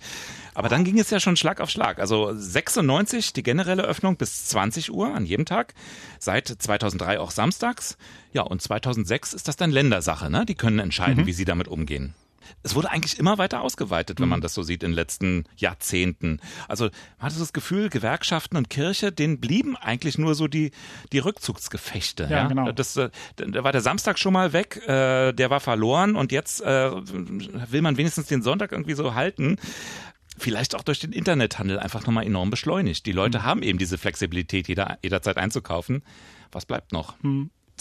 Aber 0.54 0.68
dann 0.68 0.84
ging 0.84 1.00
es 1.00 1.10
ja 1.12 1.22
schon 1.22 1.38
Schlag 1.38 1.62
auf 1.62 1.70
Schlag. 1.70 1.98
Also 1.98 2.34
96 2.36 3.32
die 3.32 3.42
generelle 3.42 3.84
Öffnung 3.84 4.18
bis 4.18 4.48
20 4.48 4.92
Uhr 4.92 5.16
an 5.16 5.26
jedem 5.26 5.46
Tag. 5.46 5.74
Seit 6.20 6.50
2003 6.50 7.22
auch 7.22 7.32
samstags. 7.32 7.98
Ja, 8.34 8.42
und 8.42 8.62
2006 8.62 9.34
ist 9.34 9.48
das 9.48 9.56
dann 9.56 9.72
Ländersache. 9.72 10.30
Ne? 10.30 10.46
Die 10.46 10.56
können 10.56 10.80
entscheiden, 10.80 11.24
Mhm. 11.24 11.28
wie 11.28 11.34
sie 11.34 11.46
damit 11.46 11.70
umgehen. 11.70 12.16
Es 12.64 12.76
wurde 12.76 12.92
eigentlich 12.92 13.20
immer 13.20 13.38
weiter 13.38 13.62
ausgeweitet, 13.62 14.20
wenn 14.20 14.30
man 14.30 14.42
das 14.42 14.54
so 14.54 14.64
sieht 14.64 14.84
in 14.84 14.92
den 14.92 14.96
letzten 14.96 15.46
Jahrzehnten. 15.56 16.40
Also 16.68 16.86
man 17.18 17.28
hatte 17.28 17.40
das 17.40 17.54
Gefühl, 17.54 17.90
Gewerkschaften 17.90 18.58
und 18.58 18.70
Kirche, 18.70 19.12
denen 19.12 19.40
blieben 19.40 19.76
eigentlich 19.78 20.18
nur 20.18 20.36
so 20.36 20.48
die, 20.48 20.72
die 21.12 21.20
Rückzugsgefechte. 21.20 22.28
Ja, 22.30 22.48
genau. 22.48 22.72
Das, 22.72 22.98
äh, 22.98 23.10
da 23.36 23.64
war 23.64 23.72
der 23.72 23.82
Samstag 23.82 24.20
schon 24.20 24.34
mal 24.34 24.54
weg, 24.54 24.78
äh, 24.88 25.34
der 25.34 25.50
war 25.50 25.60
verloren 25.60 26.16
und 26.16 26.32
jetzt 26.32 26.62
äh, 26.62 26.92
will 26.92 27.82
man 27.82 27.98
wenigstens 27.98 28.28
den 28.28 28.42
Sonntag 28.42 28.72
irgendwie 28.72 28.94
so 28.94 29.16
halten. 29.16 29.58
Vielleicht 30.38 30.76
auch 30.76 30.84
durch 30.84 31.00
den 31.00 31.12
Internethandel 31.12 31.78
einfach 31.80 32.06
nochmal 32.06 32.26
enorm 32.26 32.50
beschleunigt. 32.50 33.06
Die 33.06 33.12
Leute 33.12 33.44
haben 33.44 33.64
eben 33.64 33.78
diese 33.78 33.98
Flexibilität, 33.98 34.68
jeder, 34.68 34.98
jederzeit 35.04 35.38
einzukaufen. 35.38 36.04
Was 36.52 36.66
bleibt 36.66 36.92
noch? 36.92 37.16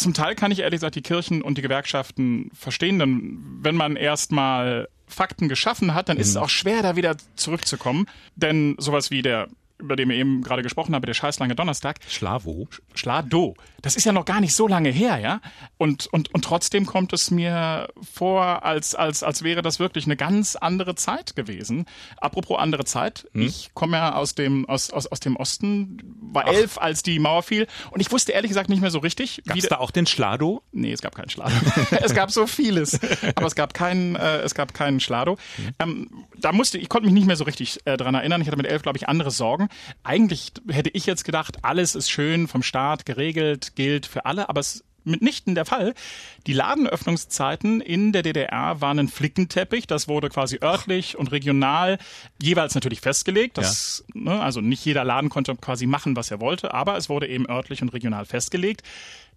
Zum 0.01 0.15
Teil 0.15 0.35
kann 0.35 0.51
ich 0.51 0.61
ehrlich 0.61 0.79
gesagt 0.79 0.95
die 0.95 1.03
Kirchen 1.03 1.43
und 1.43 1.59
die 1.59 1.63
Gewerkschaften 1.63 2.51
verstehen, 2.55 2.99
denn 2.99 3.39
wenn 3.61 3.77
man 3.77 3.97
erstmal 3.97 4.89
Fakten 5.07 5.47
geschaffen 5.51 5.93
hat, 5.93 6.09
dann 6.09 6.17
ist 6.17 6.29
es 6.29 6.37
auch 6.39 6.49
schwer, 6.49 6.83
da 6.83 6.97
wieder 6.97 7.17
zurückzukommen. 7.35 8.07
Denn 8.35 8.77
sowas 8.79 9.11
wie 9.11 9.21
der, 9.21 9.49
über 9.81 9.97
den 9.97 10.09
wir 10.09 10.17
eben 10.17 10.43
gerade 10.43 10.63
gesprochen 10.63 10.95
haben, 10.95 11.05
der 11.05 11.15
scheißlange 11.15 11.55
Donnerstag, 11.55 11.99
Schlavo. 12.09 12.69
Schlado, 12.95 13.55
das 13.83 13.97
ist 13.97 14.05
ja 14.05 14.13
noch 14.13 14.25
gar 14.25 14.41
nicht 14.41 14.55
so 14.55 14.69
lange 14.69 14.91
her, 14.91 15.19
ja? 15.19 15.41
Und, 15.79 16.07
und, 16.09 16.33
und 16.35 16.45
trotzdem 16.45 16.87
kommt 16.87 17.13
es 17.13 17.31
mir 17.31 17.89
vor, 18.13 18.65
als, 18.65 18.95
als, 18.95 19.23
als 19.23 19.43
wäre 19.43 19.63
das 19.63 19.79
wirklich 19.79 20.05
eine 20.05 20.17
ganz 20.17 20.57
andere 20.57 20.95
Zeit 20.95 21.35
gewesen. 21.37 21.87
Apropos 22.19 22.59
andere 22.59 22.85
Zeit, 22.85 23.27
Hm? 23.33 23.43
ich 23.43 23.71
komme 23.75 23.97
ja 23.97 24.15
aus 24.15 24.35
dem, 24.35 24.69
aus, 24.69 24.91
aus, 24.91 25.07
aus 25.07 25.21
dem 25.21 25.37
Osten, 25.37 25.99
war 26.33 26.47
elf, 26.47 26.79
als 26.79 27.03
die 27.03 27.19
Mauer 27.19 27.43
fiel 27.43 27.67
und 27.91 28.01
ich 28.01 28.13
wusste 28.13 28.33
ehrlich 28.33 28.51
gesagt 28.51 28.69
nicht 28.69 28.81
mehr 28.81 28.91
so 28.91 28.99
richtig, 28.99 29.43
Gab 29.47 29.57
es 29.57 29.69
da 29.69 29.79
auch 29.79 29.91
den 29.91 30.07
Schlado? 30.07 30.63
Nee, 30.73 30.93
es 30.93 31.01
gab 31.03 31.15
keinen 31.15 31.31
Schlado. 31.31 31.55
es 32.03 32.15
gab 32.15 32.31
so 32.31 32.47
vieles, 32.47 33.01
aber 33.35 33.47
es 33.47 33.55
gab 33.55 33.75
keinen, 33.75 34.17
äh, 34.17 34.39
es 34.39 34.55
gab 34.55 34.75
keinen 34.75 35.01
Schlado. 35.01 35.39
Ähm, 35.79 36.09
da 36.39 36.53
musste, 36.53 36.79
ich 36.79 36.89
konnte 36.89 37.07
mich 37.07 37.15
nicht 37.15 37.27
mehr 37.27 37.37
so 37.37 37.45
richtig 37.45 37.81
äh, 37.87 37.97
dran 37.97 38.15
erinnern. 38.15 38.41
Ich 38.43 38.47
hatte 38.47 38.57
mit 38.57 38.67
elf, 38.67 38.83
glaube 38.83 38.99
ich, 38.99 39.09
andere 39.09 39.31
Sorgen. 39.31 39.69
Eigentlich 40.03 40.53
hätte 40.69 40.91
ich 40.91 41.07
jetzt 41.07 41.25
gedacht, 41.25 41.59
alles 41.63 41.95
ist 41.95 42.11
schön 42.11 42.49
vom 42.49 42.63
Staat 42.63 43.07
geregelt, 43.07 43.77
gilt 43.77 44.07
für 44.07 44.25
alle, 44.27 44.49
aber 44.49 44.61
es 44.61 44.85
mitnichten 45.05 45.55
der 45.55 45.65
Fall. 45.65 45.95
Die 46.47 46.53
Ladenöffnungszeiten 46.53 47.81
in 47.81 48.13
der 48.13 48.23
DDR 48.23 48.81
waren 48.81 48.99
ein 48.99 49.09
Flickenteppich. 49.09 49.87
Das 49.87 50.09
wurde 50.09 50.29
quasi 50.29 50.59
örtlich 50.63 51.17
und 51.17 51.33
regional 51.33 51.99
jeweils 52.41 52.75
natürlich 52.75 53.01
festgelegt. 53.01 53.59
Das, 53.59 54.05
ne, 54.15 54.41
also 54.41 54.61
nicht 54.61 54.85
jeder 54.85 55.05
Laden 55.05 55.31
konnte 55.31 55.55
quasi 55.57 55.87
machen, 55.87 56.17
was 56.17 56.31
er 56.31 56.41
wollte, 56.41 56.75
aber 56.75 56.97
es 56.97 57.09
wurde 57.09 57.29
eben 57.29 57.49
örtlich 57.49 57.83
und 57.83 57.91
regional 57.91 58.27
festgelegt. 58.27 58.83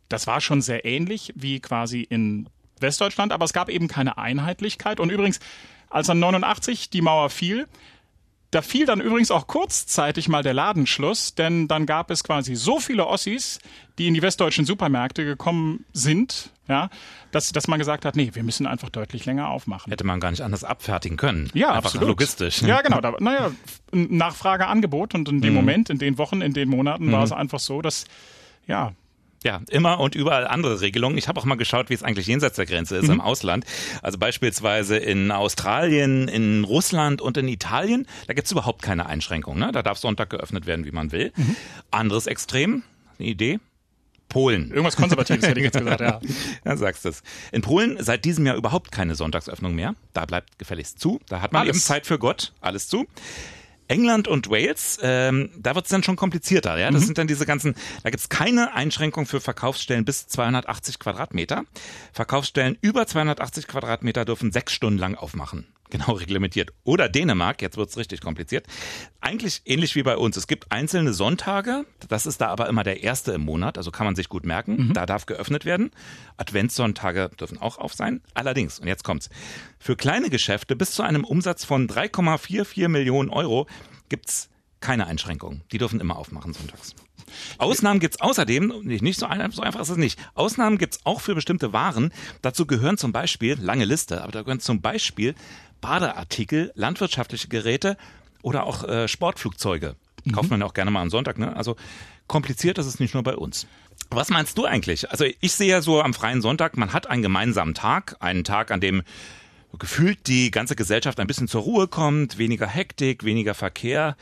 Das 0.10 0.28
war 0.28 0.42
schon 0.42 0.62
sehr 0.62 0.86
ähnlich 0.86 1.34
wie 1.36 1.60
quasi 1.60 2.02
in 2.02 2.50
Westdeutschland, 2.80 3.32
aber 3.32 3.46
es 3.46 3.54
gab 3.54 3.70
eben 3.70 3.88
keine 3.88 4.18
Einheitlichkeit. 4.18 5.00
Und 5.00 5.10
übrigens, 5.10 5.40
als 5.90 6.08
dann 6.08 6.20
89 6.20 6.90
die 6.90 7.02
Mauer 7.02 7.30
fiel, 7.30 7.68
da 8.54 8.62
fiel 8.62 8.86
dann 8.86 9.02
übrigens 9.02 9.32
auch 9.32 9.48
kurzzeitig 9.48 10.28
mal 10.30 10.44
der 10.44 10.54
Ladenschluss, 10.54 11.36
denn 11.36 11.68
dann 11.68 11.86
gab 11.86 12.12
es 12.12 12.24
quasi 12.24 12.56
so 12.56 12.80
viele 12.80 13.08
Ossis, 13.08 13.60
die 13.98 14.08
in 14.08 14.14
die 14.14 14.22
westdeutschen 14.22 14.66
Supermärkte 14.66 15.26
gekommen 15.26 15.86
sind, 15.94 16.50
ja, 16.68 16.90
dass, 17.32 17.52
dass 17.52 17.68
man 17.68 17.80
gesagt 17.80 18.06
hat, 18.06 18.16
nee, 18.16 18.32
wir 18.34 18.44
müssen 18.44 18.66
einfach 18.68 18.90
deutlich 18.90 19.26
länger 19.26 19.50
aufmachen. 19.50 19.90
Hätte 19.92 20.04
man 20.06 20.20
gar 20.20 20.32
nicht 20.32 20.42
anders 20.42 20.64
abfertigen 20.64 21.18
können. 21.18 21.50
Ja, 21.54 21.70
Einfach 21.70 21.86
absolut. 21.86 22.08
logistisch. 22.10 22.62
Ja, 22.62 22.82
genau. 22.82 23.02
Da, 23.02 23.14
naja, 23.20 23.52
Nachfrage, 23.92 24.68
Angebot 24.68 25.14
und 25.16 25.28
in 25.30 25.42
dem 25.42 25.50
Mhm. 25.52 25.56
Moment, 25.56 25.90
in 25.90 25.98
den 26.00 26.18
Wochen, 26.18 26.42
in 26.42 26.54
den 26.54 26.70
Monaten 26.70 27.12
war 27.12 27.20
Mhm. 27.20 27.26
es 27.26 27.32
einfach 27.32 27.60
so, 27.60 27.82
dass, 27.82 28.06
ja, 28.68 28.94
Ja, 29.44 29.62
immer 29.70 30.00
und 30.00 30.16
überall 30.16 30.48
andere 30.48 30.80
Regelungen. 30.82 31.18
Ich 31.18 31.28
habe 31.28 31.40
auch 31.40 31.46
mal 31.46 31.56
geschaut, 31.56 31.90
wie 31.90 31.94
es 31.94 32.02
eigentlich 32.04 32.28
jenseits 32.28 32.56
der 32.56 32.66
Grenze 32.66 32.96
ist 32.98 33.08
Mhm. 33.08 33.14
im 33.16 33.22
Ausland. 33.22 33.66
Also 34.02 34.18
beispielsweise 34.18 34.98
in 34.98 35.32
Australien, 35.32 36.28
in 36.30 36.64
Russland 36.64 37.22
und 37.22 37.36
in 37.38 37.48
Italien, 37.50 38.08
da 38.28 38.34
gibt's 38.34 38.52
überhaupt 38.52 38.82
keine 38.82 39.06
Einschränkungen. 39.06 39.60
Ne? 39.60 39.72
Da 39.74 39.84
darf 39.84 39.98
Sonntag 39.98 40.30
geöffnet 40.30 40.66
werden, 40.66 40.86
wie 40.86 40.92
man 40.92 41.12
will. 41.12 41.34
Mhm. 41.36 41.56
Anderes 41.92 42.26
Extrem, 42.28 42.84
eine 43.20 43.28
Idee? 43.28 43.60
Polen. 44.30 44.70
Irgendwas 44.72 44.96
Konservatives 44.96 45.46
hätte 45.46 45.60
ich 45.60 45.66
jetzt 45.66 45.78
gesagt, 45.78 46.02
ja. 46.02 46.20
Ja, 46.66 46.76
sagst 46.78 47.06
es. 47.06 47.22
In 47.52 47.62
Polen 47.62 47.98
seit 48.00 48.26
diesem 48.26 48.46
Jahr 48.48 48.56
überhaupt 48.56 48.92
keine 48.92 49.14
Sonntagsöffnung 49.14 49.76
mehr. 49.76 49.94
Da 50.14 50.26
bleibt 50.26 50.58
gefälligst 50.58 51.00
zu. 51.00 51.20
Da 51.28 51.42
hat 51.42 51.52
man 51.52 51.64
Alles. 51.64 51.76
eben 51.76 51.82
Zeit 51.84 52.08
für 52.08 52.18
Gott. 52.18 52.54
Alles 52.62 52.88
zu. 52.88 53.06
England 53.88 54.28
und 54.28 54.50
Wales, 54.50 54.98
ähm, 55.02 55.50
da 55.58 55.76
wird 55.76 55.86
es 55.86 55.92
dann 55.92 56.04
schon 56.04 56.16
komplizierter. 56.16 56.78
Ja, 56.78 56.90
das 56.92 57.02
Mhm. 57.02 57.06
sind 57.08 57.18
dann 57.18 57.28
diese 57.28 57.46
ganzen. 57.46 57.76
Da 58.04 58.10
gibt's 58.10 58.30
keine 58.30 58.74
Einschränkung 58.74 59.26
für 59.26 59.42
Verkaufsstellen 59.42 60.06
bis 60.06 60.28
280 60.28 61.00
Quadratmeter. 61.00 61.64
Verkaufsstellen 62.14 62.78
über 62.82 63.06
280 63.08 63.68
Quadratmeter 63.68 64.26
dürfen 64.26 64.52
sechs 64.52 64.74
Stunden 64.74 65.00
lang 65.00 65.16
aufmachen. 65.16 65.68
Genau 65.94 66.14
reglementiert. 66.14 66.72
Oder 66.84 67.08
Dänemark, 67.08 67.62
jetzt 67.62 67.78
wird's 67.78 67.98
richtig 67.98 68.20
kompliziert. 68.20 68.66
Eigentlich 69.22 69.62
ähnlich 69.66 69.94
wie 69.94 70.02
bei 70.02 70.18
uns. 70.18 70.36
Es 70.38 70.48
gibt 70.48 70.72
einzelne 70.72 71.14
Sonntage, 71.14 71.86
das 72.10 72.26
ist 72.26 72.42
da 72.42 72.48
aber 72.48 72.68
immer 72.68 72.82
der 72.82 73.04
erste 73.04 73.34
im 73.34 73.42
Monat, 73.42 73.78
also 73.78 73.92
kann 73.92 74.08
man 74.08 74.16
sich 74.16 74.28
gut 74.28 74.44
merken. 74.44 74.88
Mhm. 74.88 74.94
Da 74.94 75.06
darf 75.06 75.28
geöffnet 75.28 75.66
werden. 75.66 75.92
Adventssonntage 76.38 77.30
dürfen 77.40 77.60
auch 77.60 77.78
auf 77.78 77.94
sein. 77.94 78.22
Allerdings, 78.34 78.80
und 78.80 78.88
jetzt 78.88 79.04
kommt's, 79.04 79.30
für 79.78 79.96
kleine 79.96 80.32
Geschäfte 80.32 80.76
bis 80.76 80.94
zu 80.94 81.04
einem 81.04 81.24
Umsatz 81.24 81.64
von 81.64 81.88
3,44 81.88 82.88
Millionen 82.88 83.30
Euro 83.30 83.68
gibt's 84.10 84.50
keine 84.80 85.06
Einschränkungen. 85.06 85.62
Die 85.72 85.78
dürfen 85.78 86.00
immer 86.00 86.18
aufmachen 86.18 86.54
sonntags. 86.54 86.96
Ausnahmen 87.58 88.00
gibt's 88.00 88.22
außerdem, 88.22 88.82
nicht, 88.84 89.02
nicht 89.02 89.20
so, 89.20 89.26
ein, 89.26 89.52
so 89.52 89.62
einfach 89.62 89.80
ist 89.80 89.90
es 89.90 89.98
nicht. 89.98 90.20
Ausnahmen 90.36 90.78
gibt's 90.78 91.00
auch 91.04 91.22
für 91.22 91.36
bestimmte 91.36 91.74
Waren. 91.74 92.14
Dazu 92.42 92.66
gehören 92.66 92.98
zum 92.98 93.12
Beispiel, 93.12 93.58
lange 93.60 93.86
Liste, 93.86 94.24
aber 94.24 94.32
da 94.32 94.42
gehören 94.42 94.60
zum 94.60 94.82
Beispiel 94.82 95.36
Badeartikel, 95.82 96.72
landwirtschaftliche 96.76 97.48
Geräte 97.48 97.98
oder 98.42 98.64
auch 98.66 98.84
äh, 98.84 99.08
Sportflugzeuge. 99.08 99.96
Kauft 100.32 100.50
man 100.50 100.62
ja 100.62 100.66
auch 100.66 100.74
gerne 100.74 100.92
mal 100.92 101.02
am 101.02 101.10
Sonntag. 101.10 101.38
Ne? 101.38 101.56
Also 101.56 101.76
kompliziert 102.28 102.78
ist 102.78 102.86
es 102.86 103.00
nicht 103.00 103.14
nur 103.14 103.24
bei 103.24 103.36
uns. 103.36 103.68
Was 104.10 104.30
meinst 104.30 104.58
du 104.58 104.66
eigentlich? 104.66 105.12
Also 105.12 105.26
ich 105.26 105.52
sehe 105.54 105.70
ja 105.70 105.82
so 105.82 106.02
am 106.02 106.14
freien 106.14 106.42
Sonntag, 106.42 106.78
man 106.78 106.94
hat 106.94 107.08
einen 107.10 107.22
gemeinsamen 107.22 107.74
Tag, 107.74 108.16
einen 108.20 108.44
Tag, 108.44 108.72
an 108.72 108.80
dem 108.80 109.04
gefühlt 109.80 110.28
die 110.28 110.52
ganze 110.52 110.76
Gesellschaft 110.76 111.20
ein 111.20 111.28
bisschen 111.28 111.48
zur 111.48 111.64
Ruhe 111.64 111.88
kommt, 111.88 112.38
weniger 112.38 112.68
Hektik, 112.68 113.24
weniger 113.24 113.54
Verkehr. 113.54 114.16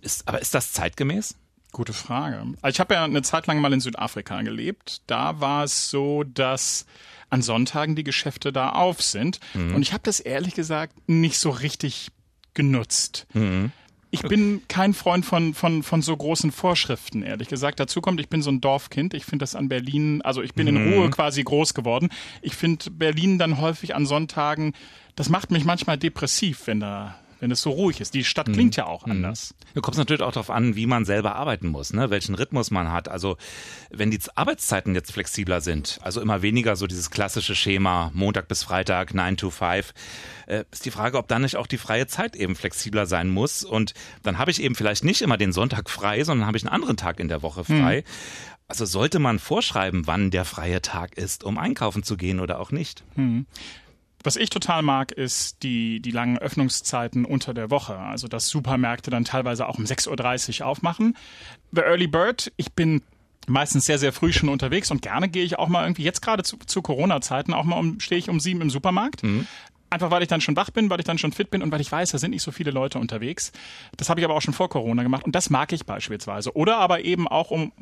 Ist, 0.00 0.28
aber 0.28 0.40
ist 0.40 0.54
das 0.54 0.72
zeitgemäß? 0.72 1.36
Gute 1.72 1.92
Frage. 1.92 2.38
Also 2.62 2.74
ich 2.76 2.80
habe 2.80 2.94
ja 2.94 3.04
eine 3.04 3.22
Zeit 3.22 3.46
lang 3.46 3.60
mal 3.60 3.72
in 3.72 3.80
Südafrika 3.80 4.40
gelebt. 4.42 5.02
Da 5.06 5.40
war 5.40 5.64
es 5.64 5.90
so, 5.90 6.24
dass 6.24 6.86
an 7.30 7.42
Sonntagen 7.42 7.94
die 7.94 8.04
Geschäfte 8.04 8.52
da 8.52 8.70
auf 8.70 9.02
sind. 9.02 9.38
Mhm. 9.54 9.74
Und 9.74 9.82
ich 9.82 9.92
habe 9.92 10.02
das 10.04 10.18
ehrlich 10.20 10.54
gesagt 10.54 10.94
nicht 11.08 11.38
so 11.38 11.50
richtig 11.50 12.08
genutzt. 12.54 13.26
Mhm. 13.34 13.70
Ich 14.10 14.22
bin 14.22 14.62
kein 14.68 14.94
Freund 14.94 15.26
von, 15.26 15.52
von, 15.52 15.82
von 15.82 16.00
so 16.00 16.16
großen 16.16 16.50
Vorschriften, 16.50 17.22
ehrlich 17.22 17.48
gesagt. 17.48 17.78
Dazu 17.78 18.00
kommt, 18.00 18.18
ich 18.20 18.30
bin 18.30 18.40
so 18.40 18.50
ein 18.50 18.62
Dorfkind. 18.62 19.12
Ich 19.12 19.26
finde 19.26 19.42
das 19.42 19.54
an 19.54 19.68
Berlin, 19.68 20.22
also 20.22 20.40
ich 20.40 20.54
bin 20.54 20.66
in 20.66 20.82
Mhm. 20.82 20.94
Ruhe 20.94 21.10
quasi 21.10 21.44
groß 21.44 21.74
geworden. 21.74 22.08
Ich 22.40 22.54
finde 22.56 22.90
Berlin 22.90 23.38
dann 23.38 23.60
häufig 23.60 23.94
an 23.94 24.06
Sonntagen, 24.06 24.72
das 25.14 25.28
macht 25.28 25.50
mich 25.50 25.66
manchmal 25.66 25.98
depressiv, 25.98 26.66
wenn 26.66 26.80
da, 26.80 27.18
wenn 27.40 27.50
es 27.50 27.62
so 27.62 27.70
ruhig 27.70 28.00
ist. 28.00 28.14
Die 28.14 28.24
Stadt 28.24 28.52
klingt 28.52 28.76
ja 28.76 28.86
auch 28.86 29.04
anders. 29.04 29.54
Du 29.74 29.80
kommst 29.80 29.98
natürlich 29.98 30.22
auch 30.22 30.32
darauf 30.32 30.50
an, 30.50 30.76
wie 30.76 30.86
man 30.86 31.04
selber 31.04 31.36
arbeiten 31.36 31.68
muss, 31.68 31.92
ne? 31.92 32.10
welchen 32.10 32.34
Rhythmus 32.34 32.70
man 32.70 32.90
hat. 32.90 33.08
Also 33.08 33.36
wenn 33.90 34.10
die 34.10 34.18
Arbeitszeiten 34.34 34.94
jetzt 34.94 35.12
flexibler 35.12 35.60
sind, 35.60 35.98
also 36.02 36.20
immer 36.20 36.42
weniger 36.42 36.76
so 36.76 36.86
dieses 36.86 37.10
klassische 37.10 37.54
Schema 37.54 38.10
Montag 38.14 38.48
bis 38.48 38.62
Freitag, 38.62 39.14
9 39.14 39.36
to 39.36 39.50
5, 39.50 39.94
äh, 40.46 40.64
ist 40.70 40.84
die 40.84 40.90
Frage, 40.90 41.18
ob 41.18 41.28
dann 41.28 41.42
nicht 41.42 41.56
auch 41.56 41.66
die 41.66 41.78
freie 41.78 42.06
Zeit 42.06 42.34
eben 42.34 42.56
flexibler 42.56 43.06
sein 43.06 43.28
muss. 43.28 43.64
Und 43.64 43.94
dann 44.22 44.38
habe 44.38 44.50
ich 44.50 44.62
eben 44.62 44.74
vielleicht 44.74 45.04
nicht 45.04 45.22
immer 45.22 45.36
den 45.36 45.52
Sonntag 45.52 45.90
frei, 45.90 46.24
sondern 46.24 46.46
habe 46.46 46.56
ich 46.56 46.64
einen 46.64 46.74
anderen 46.74 46.96
Tag 46.96 47.20
in 47.20 47.28
der 47.28 47.42
Woche 47.42 47.64
frei. 47.64 48.04
Also 48.66 48.84
sollte 48.84 49.18
man 49.18 49.38
vorschreiben, 49.38 50.06
wann 50.06 50.30
der 50.30 50.44
freie 50.44 50.82
Tag 50.82 51.16
ist, 51.16 51.42
um 51.42 51.56
einkaufen 51.56 52.02
zu 52.02 52.18
gehen 52.18 52.38
oder 52.38 52.60
auch 52.60 52.70
nicht. 52.70 53.02
Hm. 53.14 53.46
Was 54.24 54.36
ich 54.36 54.50
total 54.50 54.82
mag, 54.82 55.12
ist 55.12 55.62
die, 55.62 56.00
die 56.00 56.10
langen 56.10 56.38
Öffnungszeiten 56.38 57.24
unter 57.24 57.54
der 57.54 57.70
Woche. 57.70 57.96
Also, 57.96 58.26
dass 58.26 58.48
Supermärkte 58.48 59.10
dann 59.10 59.24
teilweise 59.24 59.68
auch 59.68 59.78
um 59.78 59.84
6.30 59.84 60.60
Uhr 60.60 60.66
aufmachen. 60.66 61.16
The 61.72 61.82
Early 61.82 62.08
Bird, 62.08 62.52
ich 62.56 62.72
bin 62.72 63.02
meistens 63.46 63.86
sehr, 63.86 63.98
sehr 63.98 64.12
früh 64.12 64.32
schon 64.32 64.48
unterwegs 64.48 64.90
und 64.90 65.02
gerne 65.02 65.28
gehe 65.28 65.44
ich 65.44 65.58
auch 65.58 65.68
mal 65.68 65.84
irgendwie, 65.84 66.02
jetzt 66.02 66.20
gerade 66.20 66.42
zu, 66.42 66.58
zu 66.58 66.82
Corona-Zeiten, 66.82 67.54
auch 67.54 67.64
mal 67.64 67.76
um, 67.76 68.00
stehe 68.00 68.18
ich 68.18 68.28
um 68.28 68.40
sieben 68.40 68.60
im 68.60 68.70
Supermarkt. 68.70 69.22
Mhm. 69.22 69.46
Einfach 69.90 70.10
weil 70.10 70.20
ich 70.20 70.28
dann 70.28 70.42
schon 70.42 70.54
wach 70.54 70.68
bin, 70.70 70.90
weil 70.90 71.00
ich 71.00 71.06
dann 71.06 71.16
schon 71.16 71.32
fit 71.32 71.50
bin 71.50 71.62
und 71.62 71.72
weil 71.72 71.80
ich 71.80 71.90
weiß, 71.90 72.10
da 72.10 72.18
sind 72.18 72.32
nicht 72.32 72.42
so 72.42 72.52
viele 72.52 72.70
Leute 72.70 72.98
unterwegs. 72.98 73.52
Das 73.96 74.10
habe 74.10 74.20
ich 74.20 74.24
aber 74.24 74.34
auch 74.34 74.42
schon 74.42 74.52
vor 74.52 74.68
Corona 74.68 75.02
gemacht 75.02 75.24
und 75.24 75.34
das 75.34 75.48
mag 75.48 75.72
ich 75.72 75.86
beispielsweise. 75.86 76.54
Oder 76.54 76.76
aber 76.76 77.04
eben 77.04 77.26
auch 77.26 77.50
um, 77.50 77.72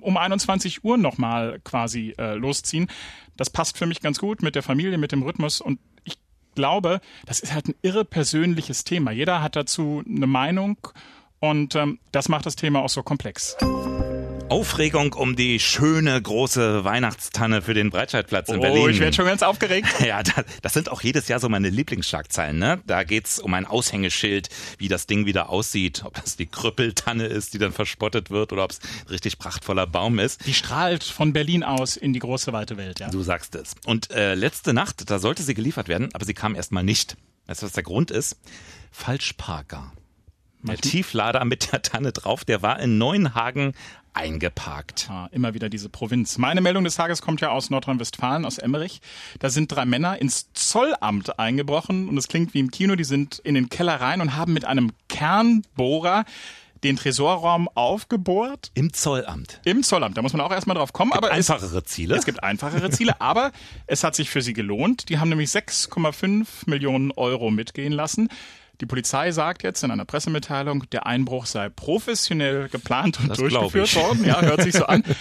um 0.00 0.16
21 0.16 0.84
Uhr 0.84 0.96
nochmal 0.96 1.60
quasi 1.64 2.14
äh, 2.18 2.34
losziehen. 2.34 2.88
Das 3.36 3.50
passt 3.50 3.76
für 3.76 3.86
mich 3.86 4.00
ganz 4.00 4.18
gut 4.18 4.42
mit 4.42 4.54
der 4.54 4.62
Familie, 4.62 4.98
mit 4.98 5.12
dem 5.12 5.22
Rhythmus 5.22 5.60
und 5.60 5.78
ich 6.04 6.18
glaube, 6.54 7.00
das 7.26 7.40
ist 7.40 7.52
halt 7.52 7.68
ein 7.68 7.74
irre 7.82 8.04
persönliches 8.04 8.84
Thema. 8.84 9.10
Jeder 9.10 9.42
hat 9.42 9.56
dazu 9.56 10.02
eine 10.06 10.26
Meinung 10.26 10.78
und 11.40 11.74
ähm, 11.74 11.98
das 12.12 12.28
macht 12.28 12.46
das 12.46 12.56
Thema 12.56 12.82
auch 12.82 12.88
so 12.88 13.02
komplex. 13.02 13.56
Aufregung 14.48 15.12
um 15.14 15.34
die 15.34 15.58
schöne 15.58 16.20
große 16.22 16.84
Weihnachtstanne 16.84 17.62
für 17.62 17.74
den 17.74 17.90
Breitscheidplatz 17.90 18.48
in 18.48 18.58
oh, 18.58 18.60
Berlin. 18.60 18.82
Oh, 18.82 18.88
ich 18.88 19.00
werde 19.00 19.14
schon 19.14 19.26
ganz 19.26 19.42
aufgeregt. 19.42 19.88
Ja, 20.06 20.22
das, 20.22 20.44
das 20.62 20.72
sind 20.72 20.88
auch 20.88 21.00
jedes 21.00 21.26
Jahr 21.26 21.40
so 21.40 21.48
meine 21.48 21.68
Lieblingsschlagzeilen. 21.68 22.58
Ne? 22.58 22.80
Da 22.86 23.02
geht's 23.02 23.40
um 23.40 23.54
ein 23.54 23.66
Aushängeschild, 23.66 24.48
wie 24.78 24.86
das 24.86 25.06
Ding 25.06 25.26
wieder 25.26 25.48
aussieht, 25.50 26.04
ob 26.04 26.14
das 26.14 26.36
die 26.36 26.46
Krüppeltanne 26.46 27.26
ist, 27.26 27.54
die 27.54 27.58
dann 27.58 27.72
verspottet 27.72 28.30
wird, 28.30 28.52
oder 28.52 28.62
ob 28.64 28.70
es 28.70 28.80
richtig 29.10 29.38
prachtvoller 29.38 29.86
Baum 29.88 30.20
ist. 30.20 30.46
Die 30.46 30.54
strahlt 30.54 31.02
von 31.02 31.32
Berlin 31.32 31.64
aus 31.64 31.96
in 31.96 32.12
die 32.12 32.20
große 32.20 32.52
weite 32.52 32.76
Welt. 32.76 33.00
Ja. 33.00 33.10
Du 33.10 33.22
sagst 33.22 33.56
es. 33.56 33.74
Und 33.84 34.12
äh, 34.12 34.34
letzte 34.34 34.72
Nacht, 34.72 35.10
da 35.10 35.18
sollte 35.18 35.42
sie 35.42 35.54
geliefert 35.54 35.88
werden, 35.88 36.08
aber 36.12 36.24
sie 36.24 36.34
kam 36.34 36.54
erstmal 36.54 36.84
nicht. 36.84 37.16
Weißt 37.46 37.62
du, 37.62 37.66
was 37.66 37.72
der 37.72 37.82
Grund 37.82 38.12
ist? 38.12 38.36
Falschparker. 38.92 39.92
Der 40.62 40.78
Tieflader 40.78 41.44
mit 41.44 41.72
der 41.72 41.82
Tanne 41.82 42.12
drauf, 42.12 42.44
der 42.44 42.62
war 42.62 42.80
in 42.80 42.98
Neuenhagen 42.98 43.74
eingeparkt. 44.16 45.08
Ah, 45.10 45.28
immer 45.30 45.54
wieder 45.54 45.68
diese 45.68 45.88
Provinz. 45.88 46.38
Meine 46.38 46.60
Meldung 46.60 46.84
des 46.84 46.96
Tages 46.96 47.22
kommt 47.22 47.40
ja 47.40 47.50
aus 47.50 47.70
Nordrhein-Westfalen, 47.70 48.44
aus 48.44 48.58
Emmerich. 48.58 49.00
Da 49.38 49.50
sind 49.50 49.70
drei 49.70 49.84
Männer 49.84 50.20
ins 50.20 50.52
Zollamt 50.54 51.38
eingebrochen 51.38 52.08
und 52.08 52.16
es 52.16 52.28
klingt 52.28 52.54
wie 52.54 52.60
im 52.60 52.70
Kino. 52.70 52.96
Die 52.96 53.04
sind 53.04 53.38
in 53.40 53.54
den 53.54 53.68
Keller 53.68 54.00
rein 54.00 54.20
und 54.20 54.34
haben 54.34 54.52
mit 54.52 54.64
einem 54.64 54.92
Kernbohrer 55.08 56.24
den 56.82 56.96
Tresorraum 56.96 57.68
aufgebohrt. 57.74 58.70
Im 58.74 58.92
Zollamt. 58.92 59.60
Im 59.64 59.82
Zollamt. 59.82 60.16
Da 60.16 60.22
muss 60.22 60.32
man 60.32 60.40
auch 60.40 60.52
erstmal 60.52 60.76
drauf 60.76 60.92
kommen. 60.92 61.10
Es 61.10 61.16
gibt 61.16 61.24
aber 61.24 61.34
einfachere 61.34 61.78
es, 61.78 61.84
Ziele. 61.84 62.16
Es 62.16 62.24
gibt 62.24 62.42
einfachere 62.42 62.90
Ziele, 62.90 63.20
aber 63.20 63.52
es 63.86 64.04
hat 64.04 64.14
sich 64.14 64.30
für 64.30 64.42
sie 64.42 64.52
gelohnt. 64.52 65.08
Die 65.08 65.18
haben 65.18 65.28
nämlich 65.28 65.50
6,5 65.50 66.46
Millionen 66.66 67.12
Euro 67.12 67.50
mitgehen 67.50 67.92
lassen. 67.92 68.28
Die 68.80 68.86
Polizei 68.86 69.30
sagt 69.32 69.62
jetzt 69.62 69.82
in 69.84 69.90
einer 69.90 70.04
Pressemitteilung, 70.04 70.84
der 70.90 71.06
Einbruch 71.06 71.46
sei 71.46 71.68
professionell 71.70 72.68
geplant 72.68 73.18
und 73.20 73.28
Das 73.30 73.38
durchgeführt 73.38 73.94
worden. 73.96 74.24
Ja, 74.24 74.40
hört 74.42 74.62
sich 74.62 74.74
so 74.74 74.86
an. 74.86 75.02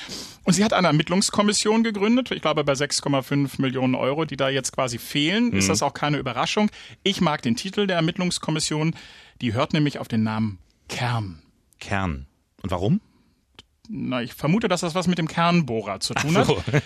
Und 0.48 0.54
sie 0.54 0.64
hat 0.64 0.74
eine 0.74 0.86
Ermittlungskommission 0.86 1.84
gegründet. 1.84 2.30
Ich 2.30 2.40
glaube, 2.44 2.64
bei 2.64 2.74
6,5 2.74 3.60
Millionen 3.60 3.96
Euro, 3.96 4.26
die 4.26 4.38
da 4.38 4.48
jetzt 4.48 4.74
quasi 4.74 5.00
fehlen, 5.00 5.52
ist 5.54 5.66
Mhm. 5.66 5.70
das 5.70 5.82
auch 5.82 5.96
keine 5.96 6.18
Überraschung. 6.18 6.70
Ich 7.02 7.20
mag 7.20 7.42
den 7.42 7.56
Titel 7.56 7.88
der 7.88 7.96
Ermittlungskommission. 7.96 8.94
Die 9.42 9.54
hört 9.54 9.74
nämlich 9.74 9.98
auf 9.98 10.08
den 10.08 10.22
Namen 10.22 10.60
Kern. 10.88 11.42
Kern. 11.80 12.28
Und 12.62 12.70
warum? 12.70 13.02
Na, 13.90 14.22
ich 14.22 14.36
vermute, 14.36 14.68
dass 14.68 14.82
das 14.82 14.94
was 14.94 15.08
mit 15.08 15.18
dem 15.18 15.28
Kernbohrer 15.28 16.00
zu 16.00 16.14
tun 16.14 16.38
Ach 16.38 16.46
so. 16.46 16.58
hat. 16.58 16.84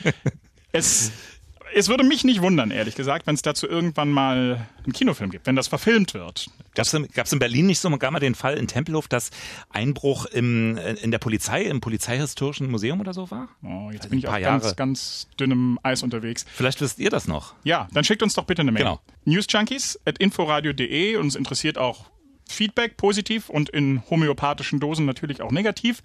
Es, 0.71 1.11
es 1.73 1.87
würde 1.87 2.03
mich 2.03 2.23
nicht 2.23 2.41
wundern, 2.41 2.71
ehrlich 2.71 2.95
gesagt, 2.95 3.27
wenn 3.27 3.35
es 3.35 3.41
dazu 3.41 3.67
irgendwann 3.67 4.09
mal 4.09 4.67
einen 4.83 4.93
Kinofilm 4.93 5.29
gibt, 5.29 5.47
wenn 5.47 5.55
das 5.55 5.67
verfilmt 5.67 6.13
wird. 6.13 6.49
In, 6.93 7.07
gab's 7.13 7.33
in 7.33 7.39
Berlin 7.39 7.65
nicht 7.65 7.79
so 7.79 7.89
gar 7.97 8.11
mal 8.11 8.19
den 8.19 8.35
Fall 8.35 8.57
in 8.57 8.67
Tempelhof, 8.67 9.07
dass 9.07 9.31
Einbruch 9.69 10.25
im, 10.25 10.77
in 10.77 11.11
der 11.11 11.17
Polizei, 11.17 11.63
im 11.63 11.81
Polizeihistorischen 11.81 12.69
Museum 12.71 12.99
oder 12.99 13.13
so 13.13 13.29
war? 13.31 13.49
Oh, 13.63 13.89
jetzt 13.91 14.01
Also 14.01 14.09
bin 14.09 14.19
ich 14.19 14.27
auf 14.27 14.39
ganz, 14.39 14.75
ganz 14.75 15.27
dünnem 15.39 15.79
Eis 15.83 16.03
unterwegs. 16.03 16.45
Vielleicht 16.53 16.81
wisst 16.81 16.99
ihr 16.99 17.09
das 17.09 17.27
noch. 17.27 17.53
Ja, 17.63 17.87
dann 17.91 18.03
schickt 18.03 18.23
uns 18.23 18.33
doch 18.33 18.45
bitte 18.45 18.61
eine 18.61 18.71
Mail. 18.71 18.83
Genau. 18.83 19.01
Newsjunkies 19.25 19.99
at 20.05 20.17
inforadio.de. 20.19 21.17
Uns 21.17 21.35
interessiert 21.35 21.77
auch 21.77 22.05
Feedback 22.47 22.97
positiv 22.97 23.49
und 23.49 23.69
in 23.69 24.01
homöopathischen 24.09 24.79
Dosen 24.79 25.05
natürlich 25.05 25.41
auch 25.41 25.51
negativ. 25.51 26.01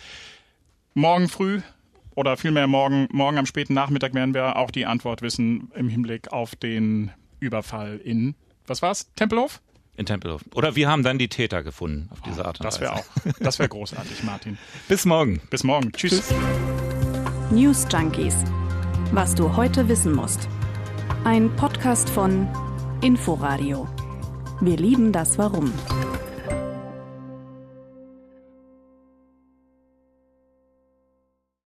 Morgen 0.95 1.29
früh 1.29 1.61
oder 2.15 2.37
vielmehr 2.37 2.67
morgen, 2.67 3.09
morgen 3.13 3.39
am 3.39 3.47
späten 3.47 3.75
Nachmittag 3.75 4.15
werden 4.15 4.35
wir 4.35 4.57
auch 4.57 4.71
die 4.71 4.87
Antwort 4.87 5.23
wissen 5.23 5.71
im 5.75 5.89
Hinblick 5.89 6.33
auf 6.33 6.55
den 6.57 7.11
Überfall 7.41 7.99
in, 8.03 8.35
was 8.67 8.83
war's? 8.83 9.13
Tempelhof? 9.17 9.61
In 9.97 10.07
Tempelhof. 10.07 10.43
Oder 10.55 10.75
wir 10.75 10.89
haben 10.89 11.03
dann 11.05 11.19
die 11.19 11.29
Täter 11.29 11.63
gefunden 11.63 12.09
auf 12.13 12.21
diese 12.23 12.45
Art 12.45 12.59
und 12.59 12.65
Das 12.65 12.81
Weise. 12.81 12.83
wäre 12.83 12.93
auch, 12.95 13.05
das 13.41 13.59
wäre 13.59 13.69
großartig, 13.71 14.25
Martin. 14.25 14.59
Bis 14.89 15.05
morgen. 15.05 15.41
Bis 15.51 15.63
morgen. 15.63 15.93
Tschüss. 15.93 16.33
News 17.51 17.87
Junkies. 17.93 18.35
Was 19.13 19.35
du 19.35 19.55
heute 19.57 19.89
wissen 19.89 20.13
musst. 20.13 20.49
Ein 21.25 21.55
Podcast 21.57 22.11
von 22.11 22.49
Inforadio. 23.03 23.87
Wir 24.61 24.77
lieben 24.77 25.13
das 25.13 25.39
Warum. 25.39 25.73